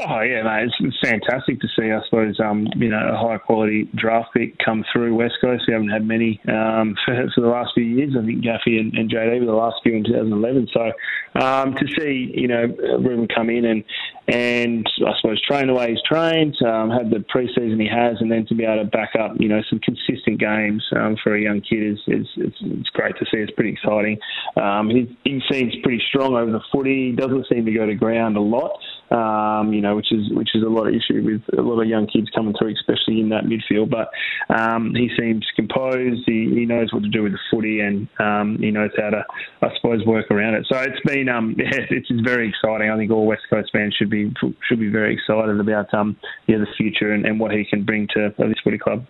Oh 0.00 0.20
yeah, 0.22 0.42
mate, 0.42 0.70
it's, 0.80 0.98
fantastic 1.00 1.60
to 1.60 1.68
see. 1.78 1.92
I 1.92 2.00
suppose 2.04 2.38
um, 2.40 2.66
you 2.76 2.88
know 2.88 3.10
a 3.12 3.16
high 3.16 3.38
quality 3.38 3.88
draft 3.94 4.34
pick 4.34 4.58
come 4.58 4.84
through 4.92 5.14
West 5.14 5.34
Coast. 5.40 5.64
We 5.68 5.72
haven't 5.72 5.90
had 5.90 6.04
many 6.04 6.40
um, 6.48 6.96
for, 7.06 7.14
for, 7.34 7.40
the 7.40 7.46
last 7.46 7.70
few 7.74 7.84
years. 7.84 8.14
I 8.18 8.24
think 8.24 8.42
Gaffy 8.42 8.80
and, 8.80 8.92
and 8.94 9.08
JD 9.08 9.40
were 9.40 9.46
the 9.46 9.52
last 9.52 9.76
few 9.84 9.94
in 9.94 10.04
2011. 10.04 10.68
So 10.72 10.92
um, 11.40 11.74
to 11.74 11.86
see 11.96 12.32
you 12.34 12.48
know 12.48 12.64
Reuben 12.98 13.28
come 13.28 13.50
in 13.50 13.64
and 13.66 13.84
and 14.26 14.86
I 15.06 15.12
suppose 15.20 15.40
train 15.42 15.68
the 15.68 15.74
way 15.74 15.90
he's 15.90 16.02
trained, 16.08 16.56
um, 16.66 16.90
have 16.90 17.10
the 17.10 17.24
preseason 17.32 17.80
he 17.80 17.88
has, 17.88 18.16
and 18.20 18.32
then 18.32 18.46
to 18.46 18.54
be 18.54 18.64
able 18.64 18.82
to 18.82 18.90
back 18.90 19.12
up 19.18 19.32
you 19.38 19.48
know 19.48 19.60
some 19.70 19.78
consistent 19.78 20.40
games 20.40 20.82
um, 20.96 21.16
for 21.22 21.36
a 21.36 21.40
young 21.40 21.60
kid 21.60 21.92
is, 21.92 21.98
is 22.08 22.26
it's, 22.36 22.56
it's, 22.60 22.88
great 22.90 23.16
to 23.18 23.24
see. 23.26 23.38
It's 23.38 23.52
pretty 23.52 23.70
exciting. 23.70 24.18
Um, 24.56 24.90
he, 24.90 25.16
he 25.22 25.40
seems 25.50 25.74
pretty 25.84 26.02
strong 26.08 26.34
over 26.34 26.50
the 26.50 26.62
footy. 26.72 27.10
He 27.10 27.12
doesn't 27.12 27.46
seem 27.52 27.64
to 27.64 27.72
go 27.72 27.86
to 27.86 27.94
ground 27.94 28.36
a 28.36 28.40
lot. 28.40 28.80
Um, 29.14 29.72
you 29.72 29.80
know, 29.80 29.94
which 29.94 30.10
is 30.10 30.28
which 30.32 30.50
is 30.54 30.64
a 30.64 30.68
lot 30.68 30.88
of 30.88 30.94
issue 30.94 31.22
with 31.22 31.58
a 31.58 31.62
lot 31.62 31.80
of 31.80 31.86
young 31.86 32.08
kids 32.08 32.28
coming 32.34 32.52
through, 32.58 32.72
especially 32.72 33.20
in 33.20 33.28
that 33.28 33.44
midfield. 33.44 33.88
But 33.88 34.10
um, 34.52 34.92
he 34.94 35.08
seems 35.16 35.46
composed. 35.54 36.22
He, 36.26 36.50
he 36.52 36.66
knows 36.66 36.92
what 36.92 37.04
to 37.04 37.08
do 37.08 37.22
with 37.22 37.32
the 37.32 37.38
footy, 37.50 37.78
and 37.80 38.08
um, 38.18 38.58
he 38.58 38.72
knows 38.72 38.90
how 38.96 39.10
to, 39.10 39.24
I 39.62 39.68
suppose, 39.76 40.04
work 40.04 40.30
around 40.32 40.54
it. 40.54 40.66
So 40.68 40.78
it's 40.80 41.00
been, 41.04 41.28
um, 41.28 41.54
yeah, 41.58 41.86
it's 41.90 42.10
very 42.24 42.48
exciting. 42.48 42.90
I 42.90 42.96
think 42.96 43.12
all 43.12 43.26
West 43.26 43.42
Coast 43.48 43.70
fans 43.72 43.94
should 43.96 44.10
be 44.10 44.32
should 44.66 44.80
be 44.80 44.88
very 44.88 45.14
excited 45.14 45.60
about 45.60 45.94
um, 45.94 46.16
yeah, 46.46 46.58
the 46.58 46.66
future 46.76 47.12
and, 47.12 47.24
and 47.24 47.38
what 47.38 47.52
he 47.52 47.64
can 47.64 47.84
bring 47.84 48.08
to 48.14 48.34
this 48.36 48.58
footy 48.64 48.78
club. 48.78 49.06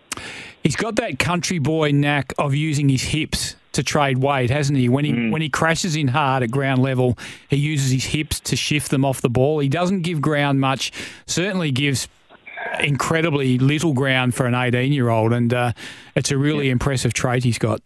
He's 0.63 0.77
got 0.77 0.97
that 0.97 1.19
country 1.19 1.59
boy 1.59 1.93
knack 1.93 2.35
of 2.39 2.55
using 2.55 2.89
his 2.89 3.03
hips 3.05 3.57
to 3.75 3.83
trade 3.83 4.19
weight, 4.19 4.51
hasn't 4.51 4.79
he? 4.79 4.89
When 4.89 5.05
he 5.05 5.13
mm. 5.13 5.31
when 5.31 5.43
he 5.43 5.49
crashes 5.49 5.95
in 5.97 6.09
hard 6.09 6.43
at 6.43 6.51
ground 6.51 6.83
level, 6.83 7.19
he 7.49 7.57
uses 7.57 7.91
his 7.91 8.07
hips 8.07 8.41
to 8.41 8.57
shift 8.57 8.91
them 8.91 9.05
off 9.05 9.21
the 9.21 9.31
ball. 9.31 9.59
He 9.59 9.69
doesn't 9.69 10.03
give 10.03 10.21
ground 10.21 10.61
much. 10.61 10.93
Certainly 11.27 11.73
gives 11.73 12.09
incredibly 12.81 13.59
little 13.59 13.93
ground 13.93 14.35
for 14.35 14.47
an 14.47 14.55
18 14.55 14.93
year 14.93 15.11
old, 15.11 15.33
and 15.33 15.53
uh, 15.53 15.73
it's 16.15 16.31
a 16.31 16.39
really 16.39 16.67
yeah. 16.67 16.73
impressive 16.73 17.13
trait 17.13 17.45
he's 17.45 17.59
got. 17.59 17.81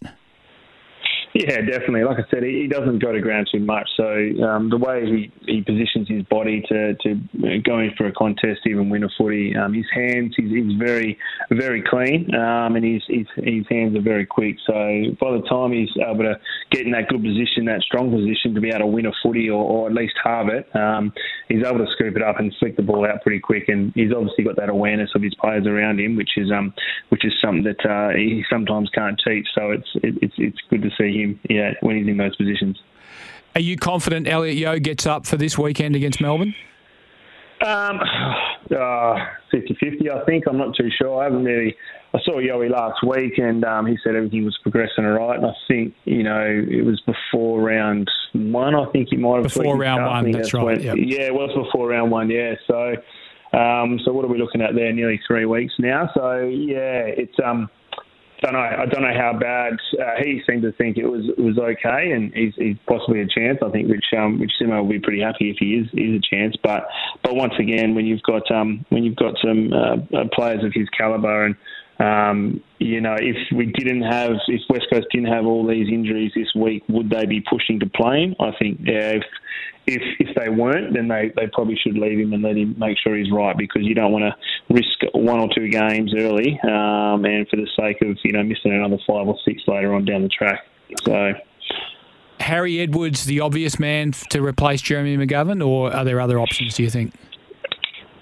Yeah, 1.38 1.60
definitely. 1.60 2.02
Like 2.02 2.18
I 2.18 2.28
said, 2.32 2.42
he, 2.42 2.66
doesn't 2.66 2.98
go 2.98 3.12
to 3.12 3.20
ground 3.20 3.48
too 3.52 3.60
much. 3.60 3.88
So 3.96 4.04
um, 4.42 4.70
the 4.70 4.76
way 4.76 5.06
he, 5.06 5.32
he 5.46 5.62
positions 5.62 6.08
his 6.08 6.24
body 6.24 6.64
to, 6.68 6.94
to 6.94 7.60
go 7.64 7.78
in 7.78 7.92
for 7.96 8.06
a 8.06 8.12
contest, 8.12 8.66
even 8.66 8.90
win 8.90 9.04
a 9.04 9.08
footy, 9.16 9.54
um, 9.54 9.72
his 9.72 9.86
hands, 9.94 10.34
he's, 10.36 10.50
he's 10.50 10.76
very, 10.76 11.16
very 11.52 11.82
clean, 11.88 12.34
um, 12.34 12.74
and 12.74 12.84
his, 12.84 13.02
his, 13.06 13.26
his 13.36 13.64
hands 13.70 13.96
are 13.96 14.02
very 14.02 14.26
quick. 14.26 14.56
So 14.66 14.74
by 15.20 15.30
the 15.30 15.44
time 15.48 15.72
he's 15.72 15.88
able 16.02 16.24
to 16.24 16.40
get 16.72 16.86
in 16.86 16.92
that 16.92 17.06
good 17.06 17.22
position, 17.22 17.66
that 17.66 17.82
strong 17.82 18.10
position 18.10 18.54
to 18.54 18.60
be 18.60 18.70
able 18.70 18.80
to 18.80 18.86
win 18.86 19.06
a 19.06 19.12
footy 19.22 19.48
or, 19.48 19.62
or 19.62 19.86
at 19.86 19.94
least 19.94 20.14
halve 20.22 20.48
it, 20.48 20.66
um, 20.74 21.12
he's 21.48 21.64
able 21.64 21.78
to 21.78 21.86
scoop 21.92 22.16
it 22.16 22.22
up 22.22 22.40
and 22.40 22.52
flick 22.58 22.76
the 22.76 22.82
ball 22.82 23.06
out 23.06 23.22
pretty 23.22 23.40
quick. 23.40 23.68
And 23.68 23.92
he's 23.94 24.12
obviously 24.12 24.42
got 24.42 24.56
that 24.56 24.70
awareness 24.70 25.10
of 25.14 25.22
his 25.22 25.34
players 25.36 25.68
around 25.68 26.00
him, 26.00 26.16
which 26.16 26.36
is 26.36 26.50
um, 26.50 26.74
which 27.10 27.24
is 27.24 27.32
something 27.40 27.62
that 27.62 27.88
uh, 27.88 28.16
he 28.16 28.42
sometimes 28.50 28.90
can't 28.90 29.20
teach. 29.24 29.46
So 29.54 29.70
it's 29.70 29.88
it, 30.02 30.18
it's 30.20 30.34
it's 30.36 30.58
good 30.68 30.82
to 30.82 30.90
see 30.98 31.22
him 31.22 31.27
yeah, 31.48 31.72
when 31.80 31.96
he's 31.96 32.06
in 32.06 32.16
those 32.16 32.36
positions. 32.36 32.78
Are 33.54 33.60
you 33.60 33.76
confident 33.76 34.28
Elliot 34.28 34.56
Yeo 34.56 34.78
gets 34.78 35.06
up 35.06 35.26
for 35.26 35.36
this 35.36 35.58
weekend 35.58 35.96
against 35.96 36.20
Melbourne? 36.20 36.54
Um, 37.60 37.98
uh, 38.70 39.16
50-50, 39.52 40.10
I 40.10 40.24
think. 40.24 40.44
I'm 40.46 40.58
not 40.58 40.76
too 40.76 40.90
sure. 40.96 41.20
I 41.20 41.24
haven't 41.24 41.44
really. 41.44 41.74
I 42.14 42.18
saw 42.24 42.36
Yoey 42.36 42.70
last 42.70 43.02
week, 43.06 43.36
and 43.38 43.64
um, 43.64 43.84
he 43.86 43.98
said 44.02 44.14
everything 44.14 44.44
was 44.44 44.56
progressing 44.62 45.04
all 45.04 45.12
right. 45.12 45.36
And 45.36 45.46
I 45.46 45.54
think 45.66 45.94
you 46.04 46.22
know 46.22 46.40
it 46.40 46.84
was 46.84 47.00
before 47.00 47.60
round 47.60 48.08
one. 48.32 48.74
I 48.74 48.86
think 48.92 49.08
he 49.10 49.16
might 49.16 49.42
have 49.42 49.42
before 49.42 49.76
round 49.76 50.06
one. 50.06 50.30
That's, 50.30 50.52
that's 50.52 50.54
right. 50.54 50.80
Yep. 50.80 50.96
Yeah, 51.00 51.22
it 51.22 51.34
was 51.34 51.50
before 51.54 51.88
round 51.88 52.10
one. 52.10 52.30
Yeah, 52.30 52.54
so. 52.66 52.94
Um, 53.50 53.98
so 54.04 54.12
what 54.12 54.26
are 54.26 54.28
we 54.28 54.36
looking 54.36 54.60
at 54.60 54.74
there? 54.74 54.92
Nearly 54.92 55.18
three 55.26 55.46
weeks 55.46 55.72
now. 55.78 56.10
So 56.14 56.40
yeah, 56.42 57.06
it's 57.06 57.34
um, 57.42 57.70
don't 58.40 58.52
know. 58.52 58.60
I 58.60 58.86
don't 58.86 59.02
know 59.02 59.14
how 59.14 59.32
bad 59.38 59.74
uh, 60.00 60.22
he 60.22 60.40
seemed 60.48 60.62
to 60.62 60.72
think 60.72 60.96
it 60.96 61.06
was 61.06 61.24
it 61.28 61.40
was 61.40 61.58
okay, 61.58 62.12
and 62.12 62.32
he's, 62.34 62.54
he's 62.56 62.76
possibly 62.86 63.20
a 63.20 63.26
chance. 63.26 63.58
I 63.64 63.70
think 63.70 63.88
which 63.88 64.04
um, 64.16 64.40
Simo 64.60 64.82
will 64.82 64.88
be 64.88 65.00
pretty 65.00 65.20
happy 65.20 65.50
if 65.50 65.56
he 65.58 65.74
is 65.74 65.86
is 65.92 66.20
a 66.20 66.34
chance. 66.34 66.56
But 66.62 66.86
but 67.22 67.34
once 67.34 67.54
again, 67.58 67.94
when 67.94 68.06
you've 68.06 68.22
got 68.22 68.48
um, 68.50 68.84
when 68.90 69.04
you've 69.04 69.16
got 69.16 69.34
some 69.44 69.72
uh, 69.72 69.96
uh 70.16 70.24
players 70.32 70.64
of 70.64 70.72
his 70.72 70.88
caliber 70.90 71.46
and 71.46 71.56
um, 71.98 72.62
you 72.78 73.00
know, 73.00 73.16
if 73.18 73.36
we 73.54 73.66
didn't 73.66 74.02
have, 74.02 74.32
if 74.46 74.60
West 74.70 74.86
Coast 74.92 75.06
didn't 75.12 75.32
have 75.32 75.46
all 75.46 75.66
these 75.66 75.88
injuries 75.88 76.32
this 76.34 76.48
week, 76.54 76.84
would 76.88 77.10
they 77.10 77.26
be 77.26 77.42
pushing 77.50 77.80
to 77.80 77.86
play 77.86 78.22
him? 78.22 78.36
I 78.38 78.52
think, 78.58 78.80
yeah, 78.82 79.16
if 79.16 79.24
if 79.86 80.02
if 80.20 80.36
they 80.36 80.48
weren't, 80.48 80.94
then 80.94 81.08
they, 81.08 81.32
they 81.34 81.48
probably 81.52 81.76
should 81.76 81.98
leave 81.98 82.20
him 82.20 82.32
and 82.32 82.42
let 82.42 82.56
him 82.56 82.76
make 82.78 82.98
sure 82.98 83.16
he's 83.16 83.32
right 83.32 83.56
because 83.56 83.82
you 83.82 83.94
don't 83.94 84.12
want 84.12 84.24
to 84.24 84.74
risk 84.74 85.12
one 85.14 85.40
or 85.40 85.48
two 85.52 85.68
games 85.68 86.14
early, 86.16 86.60
um, 86.62 87.24
and 87.24 87.48
for 87.48 87.56
the 87.56 87.68
sake 87.76 87.96
of 88.02 88.16
you 88.22 88.32
know 88.32 88.44
missing 88.44 88.72
another 88.72 88.98
five 89.06 89.26
or 89.26 89.36
six 89.44 89.62
later 89.66 89.94
on 89.94 90.04
down 90.04 90.22
the 90.22 90.28
track. 90.28 90.60
So. 91.04 91.32
Harry 92.40 92.78
Edwards, 92.78 93.24
the 93.24 93.40
obvious 93.40 93.80
man 93.80 94.12
to 94.30 94.40
replace 94.40 94.80
Jeremy 94.80 95.16
McGovern, 95.16 95.66
or 95.66 95.92
are 95.92 96.04
there 96.04 96.20
other 96.20 96.38
options? 96.38 96.76
Do 96.76 96.84
you 96.84 96.90
think? 96.90 97.12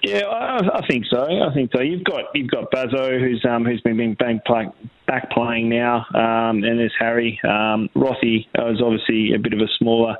Yeah, 0.07 0.25
I, 0.27 0.79
I 0.79 0.87
think 0.87 1.05
so. 1.09 1.23
I 1.23 1.53
think 1.53 1.71
so. 1.75 1.81
You've 1.81 2.03
got 2.03 2.25
you've 2.33 2.49
got 2.49 2.71
Bazzo, 2.71 3.19
who's 3.19 3.43
um, 3.49 3.65
who's 3.65 3.81
been 3.81 3.97
being 3.97 4.15
back, 4.15 4.73
back 5.05 5.31
playing 5.31 5.69
now, 5.69 6.05
um, 6.15 6.63
and 6.63 6.79
there's 6.79 6.93
Harry. 6.97 7.39
Um, 7.43 7.89
Rothy 7.95 8.47
is 8.55 8.81
obviously 8.81 9.33
a 9.35 9.39
bit 9.39 9.53
of 9.53 9.59
a 9.59 9.67
smaller 9.77 10.15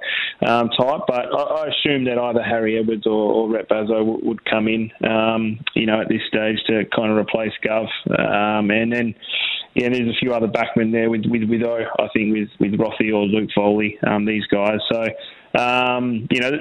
um, 0.46 0.70
type, 0.70 1.02
but 1.08 1.26
I, 1.34 1.42
I 1.42 1.68
assume 1.68 2.06
that 2.06 2.18
either 2.18 2.44
Harry 2.44 2.78
Edwards 2.78 3.08
or, 3.08 3.32
or 3.34 3.50
Rhett 3.50 3.70
Bazzo 3.70 4.06
would, 4.06 4.26
would 4.26 4.46
come 4.46 4.68
in, 4.68 4.92
um, 5.10 5.60
you 5.74 5.86
know, 5.86 6.02
at 6.02 6.10
this 6.10 6.22
stage 6.28 6.58
to 6.68 6.84
kind 6.96 7.12
of 7.12 7.18
replace 7.18 7.54
Gov, 7.64 7.88
um, 8.20 8.70
and 8.72 8.92
then 8.92 9.16
yeah, 9.74 9.90
there's 9.90 10.10
a 10.10 10.20
few 10.20 10.34
other 10.34 10.48
backmen 10.48 10.92
there 10.92 11.10
with 11.10 11.26
with 11.30 11.44
with 11.50 11.64
O, 11.64 11.80
I 12.00 12.08
think 12.14 12.34
with 12.34 12.50
with 12.60 12.80
Rothy 12.80 13.14
or 13.14 13.26
Luke 13.26 13.52
Foley, 13.56 13.98
um, 14.06 14.26
these 14.26 14.46
guys. 14.48 14.80
So 14.92 15.06
um, 15.58 16.28
you 16.32 16.40
know, 16.40 16.52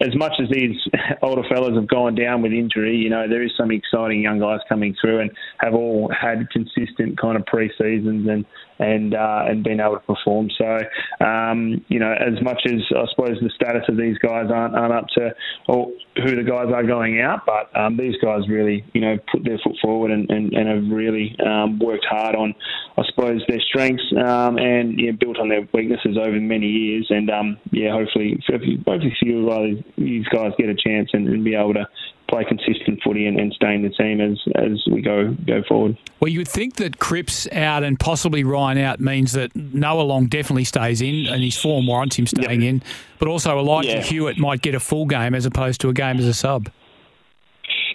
as 0.00 0.14
much 0.16 0.32
as 0.40 0.48
these 0.50 0.76
older 1.22 1.42
fellas 1.48 1.74
have 1.74 1.88
gone 1.88 2.14
down 2.14 2.42
with 2.42 2.52
injury, 2.52 2.96
you 2.96 3.10
know, 3.10 3.28
there 3.28 3.42
is 3.42 3.52
some 3.56 3.70
exciting 3.70 4.22
young 4.22 4.40
guys 4.40 4.60
coming 4.68 4.94
through 5.00 5.20
and 5.20 5.30
have 5.58 5.74
all 5.74 6.10
had 6.18 6.48
consistent 6.50 7.18
kind 7.20 7.36
of 7.36 7.44
pre-seasons 7.46 8.28
and 8.28 8.44
and 8.78 9.14
uh, 9.14 9.44
and 9.46 9.64
been 9.64 9.80
able 9.80 9.94
to 9.94 10.00
perform. 10.00 10.50
So, 10.58 10.78
um, 11.24 11.84
you 11.88 11.98
know, 11.98 12.12
as 12.12 12.42
much 12.42 12.62
as 12.66 12.82
I 12.94 13.04
suppose 13.10 13.38
the 13.40 13.50
status 13.54 13.84
of 13.88 13.96
these 13.96 14.18
guys 14.18 14.50
aren't, 14.52 14.74
aren't 14.74 14.92
up 14.92 15.06
to 15.16 15.34
or 15.68 15.90
who 16.16 16.36
the 16.36 16.42
guys 16.42 16.72
are 16.74 16.84
going 16.84 17.20
out, 17.20 17.46
but 17.46 17.74
um, 17.78 17.96
these 17.96 18.16
guys 18.22 18.48
really, 18.48 18.84
you 18.92 19.00
know, 19.00 19.16
put 19.32 19.44
their 19.44 19.58
foot 19.64 19.76
forward 19.82 20.10
and, 20.10 20.30
and, 20.30 20.52
and 20.52 20.68
have 20.68 20.94
really 20.94 21.36
um, 21.44 21.78
worked 21.78 22.06
hard 22.08 22.34
on, 22.34 22.54
I 22.98 23.02
suppose, 23.08 23.42
their 23.48 23.60
strengths 23.60 24.04
um, 24.12 24.58
and 24.58 24.96
built 25.18 25.38
on 25.38 25.48
their 25.48 25.66
weaknesses 25.72 26.16
over 26.18 26.38
many 26.40 26.66
years. 26.66 27.06
And 27.10 27.30
um, 27.30 27.58
yeah, 27.70 27.92
hopefully, 27.92 28.05
hopefully, 28.06 29.12
few 29.20 29.84
these 29.96 30.26
guys 30.28 30.52
get 30.58 30.68
a 30.68 30.74
chance 30.74 31.10
and, 31.12 31.28
and 31.28 31.44
be 31.44 31.54
able 31.54 31.74
to 31.74 31.86
play 32.28 32.44
consistent 32.44 33.00
footy 33.04 33.26
and, 33.26 33.38
and 33.38 33.52
stay 33.52 33.74
in 33.74 33.82
the 33.82 33.90
team 33.90 34.20
as 34.20 34.40
as 34.56 34.82
we 34.90 35.00
go 35.00 35.34
go 35.46 35.62
forward. 35.68 35.96
Well, 36.20 36.28
you 36.28 36.40
would 36.40 36.48
think 36.48 36.76
that 36.76 36.98
Cripps 36.98 37.46
out 37.52 37.84
and 37.84 37.98
possibly 37.98 38.44
Ryan 38.44 38.78
out 38.78 39.00
means 39.00 39.32
that 39.32 39.54
Noah 39.54 40.02
Long 40.02 40.26
definitely 40.26 40.64
stays 40.64 41.02
in, 41.02 41.26
and 41.26 41.42
his 41.42 41.56
form 41.56 41.86
warrants 41.86 42.16
him 42.16 42.26
staying 42.26 42.62
yep. 42.62 42.70
in. 42.70 42.82
But 43.18 43.28
also, 43.28 43.58
Elijah 43.58 43.88
yeah. 43.88 44.02
Hewett 44.02 44.38
might 44.38 44.62
get 44.62 44.74
a 44.74 44.80
full 44.80 45.06
game 45.06 45.34
as 45.34 45.46
opposed 45.46 45.80
to 45.82 45.88
a 45.88 45.92
game 45.92 46.18
as 46.18 46.26
a 46.26 46.34
sub. 46.34 46.68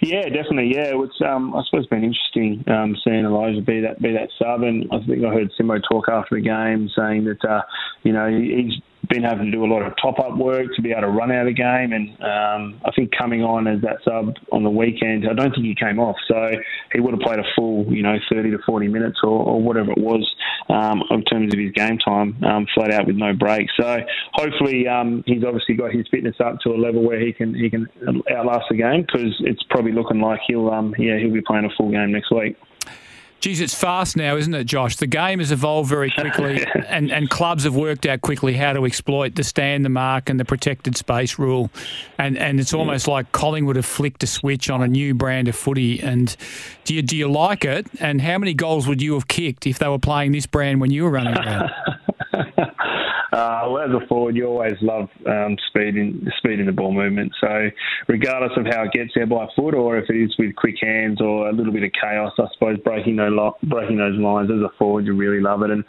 Yeah, 0.00 0.22
definitely. 0.22 0.74
Yeah, 0.74 0.92
it's 0.94 1.20
um, 1.24 1.54
I 1.54 1.62
suppose 1.64 1.84
it's 1.84 1.90
been 1.90 2.02
interesting 2.02 2.64
um, 2.68 2.96
seeing 3.04 3.24
Elijah 3.24 3.62
be 3.62 3.80
that 3.82 4.00
be 4.02 4.12
that 4.12 4.30
sub, 4.38 4.62
and 4.62 4.86
I 4.90 4.98
think 5.06 5.24
I 5.24 5.32
heard 5.32 5.52
Simo 5.58 5.80
talk 5.88 6.08
after 6.08 6.36
the 6.36 6.42
game 6.42 6.90
saying 6.96 7.24
that 7.24 7.44
uh, 7.48 7.62
you 8.02 8.12
know 8.12 8.28
he's 8.28 8.80
been 9.12 9.22
having 9.22 9.46
to 9.46 9.52
do 9.52 9.64
a 9.64 9.68
lot 9.68 9.82
of 9.82 9.92
top 10.00 10.18
up 10.18 10.36
work 10.36 10.66
to 10.74 10.82
be 10.82 10.90
able 10.90 11.02
to 11.02 11.08
run 11.08 11.30
out 11.30 11.46
of 11.46 11.54
game. 11.54 11.92
And 11.92 12.08
um, 12.22 12.80
I 12.84 12.90
think 12.96 13.10
coming 13.16 13.42
on 13.42 13.66
as 13.66 13.82
that 13.82 13.98
sub 14.04 14.34
on 14.50 14.64
the 14.64 14.70
weekend, 14.70 15.28
I 15.28 15.34
don't 15.34 15.52
think 15.52 15.66
he 15.66 15.74
came 15.74 16.00
off. 16.00 16.16
So 16.26 16.50
he 16.92 17.00
would 17.00 17.12
have 17.12 17.20
played 17.20 17.38
a 17.38 17.44
full, 17.54 17.84
you 17.92 18.02
know, 18.02 18.16
30 18.32 18.50
to 18.52 18.58
40 18.64 18.88
minutes 18.88 19.18
or, 19.22 19.38
or 19.38 19.60
whatever 19.60 19.92
it 19.92 19.98
was 19.98 20.24
um, 20.68 21.02
in 21.10 21.22
terms 21.24 21.52
of 21.52 21.60
his 21.60 21.72
game 21.72 21.98
time, 21.98 22.42
um, 22.44 22.66
flat 22.74 22.90
out 22.90 23.06
with 23.06 23.16
no 23.16 23.34
break. 23.34 23.68
So 23.78 23.98
hopefully 24.32 24.88
um, 24.88 25.22
he's 25.26 25.44
obviously 25.44 25.74
got 25.74 25.92
his 25.92 26.06
fitness 26.10 26.36
up 26.40 26.58
to 26.60 26.70
a 26.70 26.78
level 26.78 27.02
where 27.06 27.20
he 27.20 27.32
can 27.32 27.54
he 27.54 27.68
can 27.68 27.86
outlast 28.34 28.66
the 28.70 28.76
game 28.76 29.02
because 29.02 29.34
it's 29.40 29.62
probably 29.68 29.92
looking 29.92 30.20
like 30.20 30.40
he'll 30.46 30.70
um, 30.70 30.94
yeah 30.98 31.18
he'll 31.18 31.32
be 31.32 31.42
playing 31.42 31.64
a 31.64 31.76
full 31.76 31.90
game 31.90 32.12
next 32.12 32.30
week. 32.32 32.56
Geez, 33.42 33.60
it's 33.60 33.74
fast 33.74 34.16
now, 34.16 34.36
isn't 34.36 34.54
it, 34.54 34.64
Josh? 34.68 34.94
The 34.94 35.08
game 35.08 35.40
has 35.40 35.50
evolved 35.50 35.88
very 35.88 36.12
quickly, 36.12 36.64
and, 36.86 37.10
and 37.10 37.28
clubs 37.28 37.64
have 37.64 37.74
worked 37.74 38.06
out 38.06 38.20
quickly 38.20 38.52
how 38.52 38.72
to 38.72 38.84
exploit 38.86 39.34
the 39.34 39.42
stand 39.42 39.84
the 39.84 39.88
mark 39.88 40.30
and 40.30 40.38
the 40.38 40.44
protected 40.44 40.96
space 40.96 41.40
rule. 41.40 41.68
And 42.18 42.38
and 42.38 42.60
it's 42.60 42.72
almost 42.72 43.08
like 43.08 43.32
Collingwood 43.32 43.74
have 43.74 43.84
flicked 43.84 44.22
a 44.22 44.28
switch 44.28 44.70
on 44.70 44.80
a 44.80 44.86
new 44.86 45.12
brand 45.12 45.48
of 45.48 45.56
footy. 45.56 46.00
And 46.00 46.36
do 46.84 46.94
you, 46.94 47.02
do 47.02 47.16
you 47.16 47.26
like 47.26 47.64
it? 47.64 47.88
And 47.98 48.20
how 48.20 48.38
many 48.38 48.54
goals 48.54 48.86
would 48.86 49.02
you 49.02 49.14
have 49.14 49.26
kicked 49.26 49.66
if 49.66 49.80
they 49.80 49.88
were 49.88 49.98
playing 49.98 50.30
this 50.30 50.46
brand 50.46 50.80
when 50.80 50.92
you 50.92 51.02
were 51.02 51.10
running 51.10 51.36
around? 51.36 51.72
Uh, 53.32 53.66
well, 53.70 53.78
as 53.78 53.90
a 53.90 54.06
forward, 54.08 54.36
you 54.36 54.46
always 54.46 54.74
love 54.82 55.08
um, 55.26 55.56
speed 55.68 55.96
in 55.96 56.30
speed 56.36 56.60
in 56.60 56.66
the 56.66 56.72
ball 56.72 56.92
movement. 56.92 57.32
So, 57.40 57.70
regardless 58.06 58.52
of 58.58 58.66
how 58.66 58.82
it 58.84 58.92
gets 58.92 59.12
there 59.14 59.26
by 59.26 59.46
foot, 59.56 59.74
or 59.74 59.96
if 59.96 60.10
it 60.10 60.16
is 60.16 60.34
with 60.38 60.54
quick 60.54 60.76
hands 60.82 61.18
or 61.18 61.48
a 61.48 61.52
little 61.52 61.72
bit 61.72 61.82
of 61.82 61.92
chaos, 61.98 62.32
I 62.38 62.44
suppose 62.52 62.76
breaking 62.84 63.16
those 63.16 63.32
breaking 63.62 63.96
those 63.96 64.18
lines 64.18 64.50
as 64.50 64.60
a 64.60 64.68
forward, 64.78 65.06
you 65.06 65.14
really 65.14 65.40
love 65.40 65.62
it. 65.62 65.70
And 65.70 65.82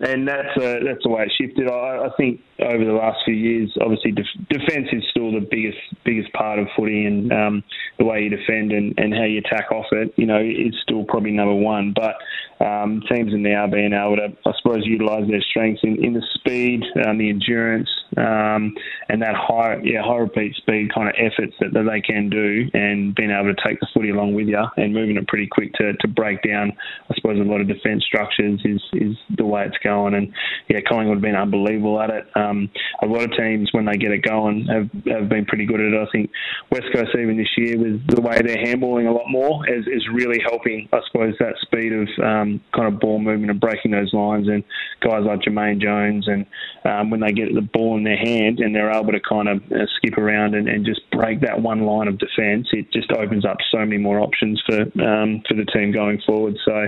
and 0.00 0.26
that's 0.26 0.56
uh, 0.56 0.80
that's 0.84 1.02
the 1.02 1.10
way 1.10 1.24
it 1.24 1.32
shifted. 1.38 1.68
I, 1.68 2.06
I, 2.06 2.10
think 2.16 2.40
over 2.58 2.84
the 2.84 2.92
last 2.92 3.18
few 3.24 3.34
years, 3.34 3.70
obviously 3.80 4.12
def- 4.12 4.48
defence 4.48 4.88
is 4.92 5.02
still 5.10 5.30
the 5.30 5.46
biggest 5.50 5.78
biggest 6.04 6.32
part 6.32 6.58
of 6.58 6.68
footy, 6.74 7.04
and 7.04 7.30
um, 7.32 7.64
the 7.98 8.06
way 8.06 8.22
you 8.22 8.30
defend 8.30 8.72
and, 8.72 8.94
and 8.98 9.12
how 9.12 9.24
you 9.24 9.38
attack 9.38 9.70
off 9.70 9.86
it, 9.92 10.14
you 10.16 10.24
know, 10.24 10.40
is 10.40 10.74
still 10.82 11.04
probably 11.04 11.32
number 11.32 11.54
one. 11.54 11.94
But 11.94 12.16
um, 12.64 13.02
teams 13.10 13.34
are 13.34 13.38
now 13.38 13.66
being 13.66 13.92
able 13.92 14.16
to, 14.16 14.28
I 14.46 14.52
suppose, 14.62 14.86
utilise 14.86 15.28
their 15.28 15.42
strengths 15.42 15.82
in, 15.84 16.02
in 16.02 16.14
the 16.14 16.22
speed, 16.34 16.82
um, 17.06 17.18
the 17.18 17.28
endurance, 17.28 17.90
um, 18.16 18.74
and 19.08 19.22
that 19.22 19.34
high 19.34 19.80
yeah 19.82 20.02
high 20.02 20.18
repeat 20.18 20.54
speed 20.56 20.92
kind 20.94 21.08
of 21.08 21.14
efforts 21.18 21.54
that, 21.60 21.72
that 21.72 21.88
they 21.90 22.00
can 22.00 22.28
do, 22.30 22.68
and 22.74 23.14
being 23.14 23.30
able 23.30 23.54
to 23.54 23.62
take 23.66 23.80
the 23.80 23.86
footy 23.94 24.10
along 24.10 24.34
with 24.34 24.48
you 24.48 24.62
and 24.76 24.92
moving 24.92 25.16
it 25.16 25.26
pretty 25.28 25.46
quick 25.46 25.72
to, 25.74 25.92
to 25.94 26.08
break 26.08 26.42
down, 26.42 26.72
I 27.10 27.14
suppose, 27.14 27.38
a 27.38 27.44
lot 27.48 27.60
of 27.60 27.68
defence 27.68 28.04
structures 28.04 28.60
is 28.64 28.82
is 28.94 29.16
the 29.36 29.46
way 29.46 29.64
it's 29.66 29.78
going. 29.82 30.14
And 30.14 30.32
yeah, 30.68 30.80
Collingwood 30.88 31.16
have 31.16 31.22
been 31.22 31.36
unbelievable 31.36 32.00
at 32.00 32.10
it. 32.10 32.26
Um, 32.34 32.70
a 33.02 33.06
lot 33.06 33.24
of 33.24 33.30
teams, 33.36 33.68
when 33.72 33.84
they 33.84 33.96
get 33.96 34.12
it 34.12 34.22
going, 34.22 34.66
have, 34.66 34.90
have 35.06 35.28
been 35.28 35.44
pretty 35.46 35.66
good 35.66 35.80
at 35.80 35.92
it. 35.92 36.00
I 36.00 36.10
think 36.10 36.30
West 36.70 36.86
Coast, 36.94 37.10
even 37.14 37.36
this 37.36 37.56
year, 37.56 37.78
with 37.78 38.06
the 38.08 38.20
way 38.20 38.40
they're 38.44 38.56
handballing 38.56 39.08
a 39.08 39.12
lot 39.12 39.28
more, 39.28 39.68
is, 39.68 39.86
is 39.86 40.06
really 40.12 40.40
helping, 40.44 40.88
I 40.92 41.00
suppose, 41.10 41.34
that 41.40 41.54
speed 41.62 41.92
of 41.92 42.08
um, 42.24 42.60
kind 42.74 42.92
of 42.92 43.00
ball 43.00 43.18
movement 43.18 43.50
and 43.50 43.60
breaking 43.60 43.92
those 43.92 44.12
lines. 44.12 44.48
And 44.48 44.64
guys 45.00 45.24
like 45.24 45.40
Jamaine 45.40 45.80
Jones, 45.80 46.26
and 46.28 46.46
um, 46.84 47.10
when 47.10 47.20
they 47.20 47.32
get 47.32 47.54
the 47.54 47.62
ball 47.62 47.98
in 48.00 48.04
their 48.04 48.16
hand 48.16 48.60
and 48.60 48.74
they're 48.74 48.90
able 48.90 49.12
to 49.12 49.20
kind 49.20 49.48
of 49.48 49.58
uh, 49.70 49.86
skip 49.96 50.16
around 50.16 50.54
and, 50.54 50.68
and 50.68 50.84
just 50.84 51.00
break 51.10 51.40
that 51.42 51.60
one 51.60 51.82
line 51.82 52.08
of 52.08 52.18
defence, 52.18 52.68
it 52.72 52.90
just 52.92 53.12
opens 53.12 53.44
up 53.44 53.58
so 53.70 53.78
many 53.78 53.98
more 53.98 54.20
options 54.20 54.60
for 54.66 54.80
um, 55.04 55.42
for 55.46 55.54
the 55.54 55.66
team 55.72 55.92
going 55.92 56.20
forward. 56.26 56.56
So, 56.64 56.86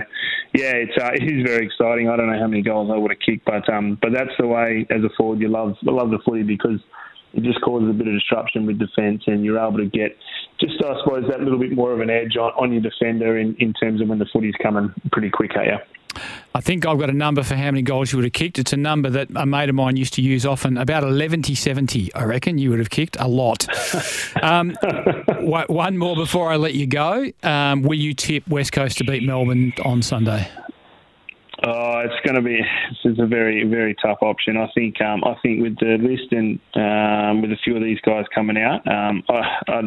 yeah, 0.53 0.73
it's 0.73 0.97
uh, 0.99 1.11
it 1.13 1.23
is 1.23 1.45
very 1.45 1.65
exciting. 1.65 2.09
I 2.09 2.17
don't 2.17 2.31
know 2.31 2.39
how 2.39 2.47
many 2.47 2.63
goals 2.63 2.89
I 2.91 2.97
would 2.97 3.11
have 3.11 3.19
kicked, 3.19 3.45
but 3.45 3.67
um, 3.71 3.97
but 4.01 4.11
that's 4.11 4.33
the 4.39 4.47
way 4.47 4.85
as 4.89 5.03
a 5.03 5.09
forward 5.15 5.39
you 5.39 5.49
love 5.49 5.75
love 5.83 6.09
the 6.09 6.19
footy 6.25 6.43
because 6.43 6.79
it 7.33 7.43
just 7.43 7.61
causes 7.61 7.89
a 7.89 7.93
bit 7.93 8.07
of 8.07 8.13
disruption 8.13 8.65
with 8.65 8.79
defence, 8.79 9.23
and 9.27 9.43
you're 9.43 9.59
able 9.59 9.77
to 9.77 9.85
get 9.85 10.17
just 10.59 10.73
I 10.83 10.97
suppose 11.03 11.25
that 11.29 11.41
little 11.41 11.59
bit 11.59 11.73
more 11.73 11.91
of 11.93 11.99
an 11.99 12.09
edge 12.09 12.37
on, 12.37 12.51
on 12.57 12.71
your 12.73 12.81
defender 12.81 13.37
in, 13.37 13.55
in 13.59 13.73
terms 13.73 14.01
of 14.01 14.07
when 14.07 14.19
the 14.19 14.27
footy's 14.31 14.55
coming 14.61 14.93
pretty 15.11 15.29
quick 15.29 15.51
at 15.55 15.65
you. 15.65 15.77
I 16.55 16.61
think 16.61 16.85
I've 16.85 16.99
got 16.99 17.09
a 17.09 17.13
number 17.13 17.43
for 17.43 17.55
how 17.55 17.65
many 17.65 17.81
goals 17.81 18.11
you 18.11 18.17
would 18.17 18.25
have 18.25 18.33
kicked. 18.33 18.59
It's 18.59 18.73
a 18.73 18.77
number 18.77 19.09
that 19.09 19.29
a 19.35 19.45
mate 19.45 19.69
of 19.69 19.75
mine 19.75 19.97
used 19.97 20.13
to 20.15 20.21
use 20.21 20.45
often, 20.45 20.77
about 20.77 21.03
11 21.03 21.43
70, 21.43 22.13
I 22.13 22.23
reckon 22.23 22.57
you 22.57 22.69
would 22.69 22.79
have 22.79 22.89
kicked 22.89 23.17
a 23.19 23.27
lot. 23.27 23.67
um, 24.43 24.75
one 25.39 25.97
more 25.97 26.15
before 26.15 26.51
I 26.51 26.57
let 26.57 26.73
you 26.73 26.87
go. 26.87 27.31
Um, 27.41 27.81
will 27.81 27.99
you 27.99 28.13
tip 28.13 28.47
West 28.47 28.71
Coast 28.71 28.97
to 28.99 29.03
beat 29.03 29.23
Melbourne 29.23 29.73
on 29.83 30.01
Sunday? 30.01 30.47
Oh, 31.65 31.99
it's 31.99 32.19
going 32.25 32.35
to 32.35 32.41
be 32.41 32.59
it's 33.05 33.19
a 33.19 33.25
very 33.25 33.63
very 33.63 33.95
tough 33.95 34.17
option. 34.21 34.57
I 34.57 34.69
think 34.75 34.99
um, 35.01 35.23
I 35.23 35.35
think 35.41 35.61
with 35.61 35.77
the 35.79 35.97
list 35.97 36.31
and 36.31 36.59
um, 36.75 37.41
with 37.41 37.51
a 37.51 37.57
few 37.63 37.77
of 37.77 37.81
these 37.81 37.99
guys 38.01 38.25
coming 38.35 38.57
out, 38.57 38.85
um, 38.85 39.23
I, 39.29 39.41
I 39.67 39.81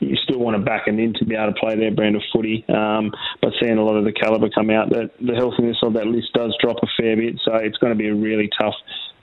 you 0.00 0.16
still 0.24 0.38
want 0.38 0.56
to 0.56 0.62
back 0.62 0.86
them 0.86 0.98
in 0.98 1.12
to 1.14 1.24
be 1.24 1.34
able 1.34 1.52
to 1.52 1.60
play 1.60 1.76
their 1.76 1.90
brand 1.90 2.16
of 2.16 2.22
footy. 2.32 2.64
Um, 2.68 3.12
but 3.40 3.52
seeing 3.60 3.78
a 3.78 3.84
lot 3.84 3.96
of 3.96 4.04
the 4.04 4.12
calibre 4.12 4.50
come 4.54 4.70
out, 4.70 4.90
that 4.90 5.10
the 5.20 5.34
healthiness 5.34 5.76
of 5.82 5.92
that 5.94 6.06
list 6.06 6.32
does 6.34 6.56
drop 6.60 6.76
a 6.82 6.86
fair 7.00 7.16
bit. 7.16 7.40
So 7.44 7.54
it's 7.56 7.76
going 7.78 7.92
to 7.92 7.98
be 7.98 8.08
a 8.08 8.14
really 8.14 8.48
tough, 8.58 8.74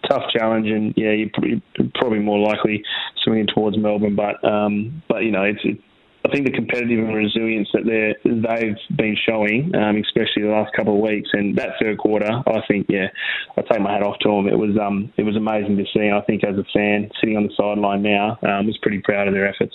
tough 0.09 0.23
challenge. 0.31 0.67
And 0.67 0.93
yeah, 0.95 1.11
you're 1.11 1.89
probably 1.95 2.19
more 2.19 2.39
likely 2.39 2.83
swinging 3.23 3.47
towards 3.53 3.77
Melbourne. 3.77 4.15
But 4.15 4.43
um, 4.47 5.01
but 5.09 5.23
you 5.23 5.31
know, 5.31 5.43
it's, 5.43 5.61
I 6.25 6.29
think 6.29 6.45
the 6.45 6.51
competitive 6.51 6.99
and 6.99 7.15
resilience 7.15 7.69
that 7.73 7.85
they 7.85 8.13
they've 8.29 8.97
been 8.97 9.15
showing, 9.27 9.73
um, 9.75 9.97
especially 9.97 10.43
the 10.43 10.53
last 10.53 10.73
couple 10.75 10.95
of 10.95 11.01
weeks, 11.01 11.29
and 11.33 11.57
that 11.57 11.79
third 11.81 11.97
quarter, 11.97 12.29
I 12.29 12.61
think, 12.67 12.87
yeah, 12.89 13.07
I 13.57 13.61
take 13.61 13.81
my 13.81 13.93
hat 13.93 14.03
off 14.03 14.19
to 14.19 14.29
them. 14.29 14.47
It 14.47 14.57
was 14.57 14.77
um, 14.77 15.11
it 15.17 15.23
was 15.23 15.37
amazing 15.37 15.77
to 15.77 15.85
see. 15.93 16.11
I 16.11 16.21
think 16.21 16.43
as 16.43 16.57
a 16.57 16.65
fan 16.73 17.09
sitting 17.19 17.37
on 17.37 17.43
the 17.43 17.53
sideline 17.57 18.03
now, 18.03 18.37
um, 18.43 18.67
was 18.67 18.77
pretty 18.81 18.99
proud 18.99 19.27
of 19.27 19.33
their 19.33 19.47
efforts. 19.47 19.73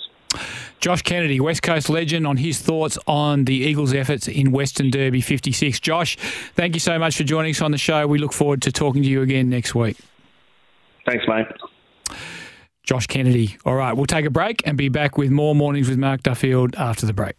Josh 0.83 1.01
Kennedy, 1.01 1.39
West 1.39 1.63
Coast 1.63 1.87
legend, 1.87 2.27
on 2.27 2.35
his 2.35 2.59
thoughts 2.59 2.97
on 3.07 3.45
the 3.45 3.53
Eagles' 3.53 3.93
efforts 3.93 4.27
in 4.27 4.51
Western 4.51 4.89
Derby 4.89 5.21
56. 5.21 5.79
Josh, 5.79 6.17
thank 6.55 6.73
you 6.73 6.81
so 6.81 6.99
much 6.99 7.15
for 7.15 7.23
joining 7.23 7.51
us 7.51 7.61
on 7.61 7.71
the 7.71 7.77
show. 7.77 8.05
We 8.05 8.19
look 8.19 8.33
forward 8.33 8.61
to 8.63 8.71
talking 8.73 9.01
to 9.01 9.07
you 9.07 9.21
again 9.21 9.49
next 9.49 9.73
week. 9.73 9.95
Thanks, 11.05 11.23
mate. 11.25 11.47
Josh 12.83 13.07
Kennedy. 13.07 13.55
All 13.63 13.75
right, 13.75 13.93
we'll 13.93 14.07
take 14.07 14.25
a 14.25 14.29
break 14.29 14.61
and 14.65 14.77
be 14.77 14.89
back 14.89 15.17
with 15.17 15.31
more 15.31 15.55
mornings 15.55 15.87
with 15.87 15.97
Mark 15.97 16.21
Duffield 16.21 16.75
after 16.75 17.05
the 17.05 17.13
break. 17.13 17.31